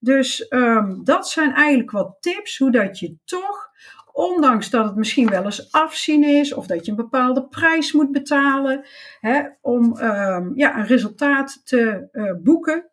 Dus 0.00 0.46
um, 0.48 1.04
dat 1.04 1.28
zijn 1.28 1.52
eigenlijk 1.52 1.90
wat 1.90 2.16
tips 2.20 2.58
hoe 2.58 2.70
dat 2.70 2.98
je 2.98 3.16
toch, 3.24 3.70
ondanks 4.12 4.70
dat 4.70 4.84
het 4.84 4.96
misschien 4.96 5.28
wel 5.28 5.44
eens 5.44 5.72
afzien 5.72 6.24
is 6.24 6.52
of 6.54 6.66
dat 6.66 6.84
je 6.84 6.90
een 6.90 6.96
bepaalde 6.96 7.46
prijs 7.46 7.92
moet 7.92 8.12
betalen 8.12 8.86
hè, 9.20 9.42
om 9.60 9.96
um, 10.00 10.52
ja, 10.54 10.78
een 10.78 10.86
resultaat 10.86 11.60
te 11.66 12.08
uh, 12.12 12.32
boeken, 12.42 12.90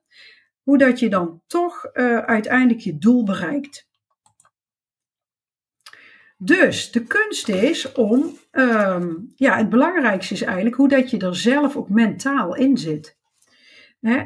hoe 0.63 0.77
dat 0.77 0.99
je 0.99 1.09
dan 1.09 1.41
toch 1.47 1.89
uh, 1.93 2.17
uiteindelijk 2.17 2.79
je 2.79 2.97
doel 2.97 3.23
bereikt. 3.23 3.87
Dus 6.45 6.91
de 6.91 7.03
kunst 7.03 7.49
is 7.49 7.91
om, 7.91 8.37
um, 8.51 9.33
ja, 9.35 9.57
het 9.57 9.69
belangrijkste 9.69 10.33
is 10.33 10.41
eigenlijk 10.41 10.75
hoe 10.75 10.87
dat 10.87 11.09
je 11.09 11.17
er 11.17 11.35
zelf 11.35 11.75
ook 11.75 11.89
mentaal 11.89 12.55
in 12.55 12.77
zit. 12.77 13.17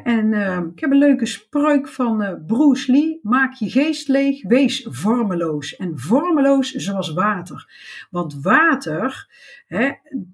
En 0.04 0.32
uh, 0.32 0.60
ik 0.72 0.80
heb 0.80 0.90
een 0.90 0.98
leuke 0.98 1.26
spreuk 1.26 1.88
van 1.88 2.22
uh, 2.22 2.32
Bruce 2.46 2.92
Lee: 2.92 3.18
maak 3.22 3.54
je 3.54 3.70
geest 3.70 4.08
leeg, 4.08 4.42
wees 4.42 4.86
vormeloos. 4.90 5.76
En 5.76 5.98
vormeloos 5.98 6.70
zoals 6.70 7.12
water. 7.12 7.72
Want 8.10 8.42
water 8.42 9.28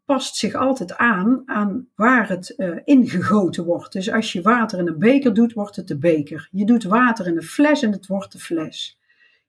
past 0.05 0.37
zich 0.37 0.55
altijd 0.55 0.97
aan 0.97 1.43
aan 1.45 1.89
waar 1.95 2.29
het 2.29 2.55
uh, 2.57 2.77
ingegoten 2.85 3.65
wordt. 3.65 3.93
Dus 3.93 4.13
als 4.13 4.33
je 4.33 4.43
water 4.43 4.79
in 4.79 4.87
een 4.87 4.99
beker 4.99 5.35
doet, 5.35 5.53
wordt 5.53 5.77
het 5.77 5.89
de 5.89 5.99
beker. 5.99 6.49
Je 6.51 6.67
doet 6.67 6.85
water 6.85 7.27
in 7.27 7.37
een 7.37 7.43
fles 7.43 7.83
en 7.83 7.93
het 7.93 8.07
wordt 8.07 8.33
de 8.33 8.39
fles. 8.39 8.99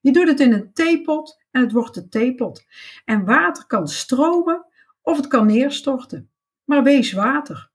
Je 0.08 0.14
doet 0.14 0.28
het 0.28 0.40
in 0.40 0.54
een 0.54 0.74
theepot 0.74 1.44
en 1.52 1.62
het 1.62 1.72
wordt 1.72 1.94
de 1.94 2.10
theepot. 2.10 2.66
En 3.06 3.26
water 3.26 3.66
kan 3.66 3.88
stromen 3.88 4.66
of 5.02 5.18
het 5.18 5.28
kan 5.28 5.46
neerstorten. 5.46 6.30
Maar 6.64 6.84
wees 6.84 7.12
water. 7.12 7.70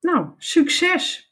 Nou, 0.00 0.28
succes! 0.38 1.29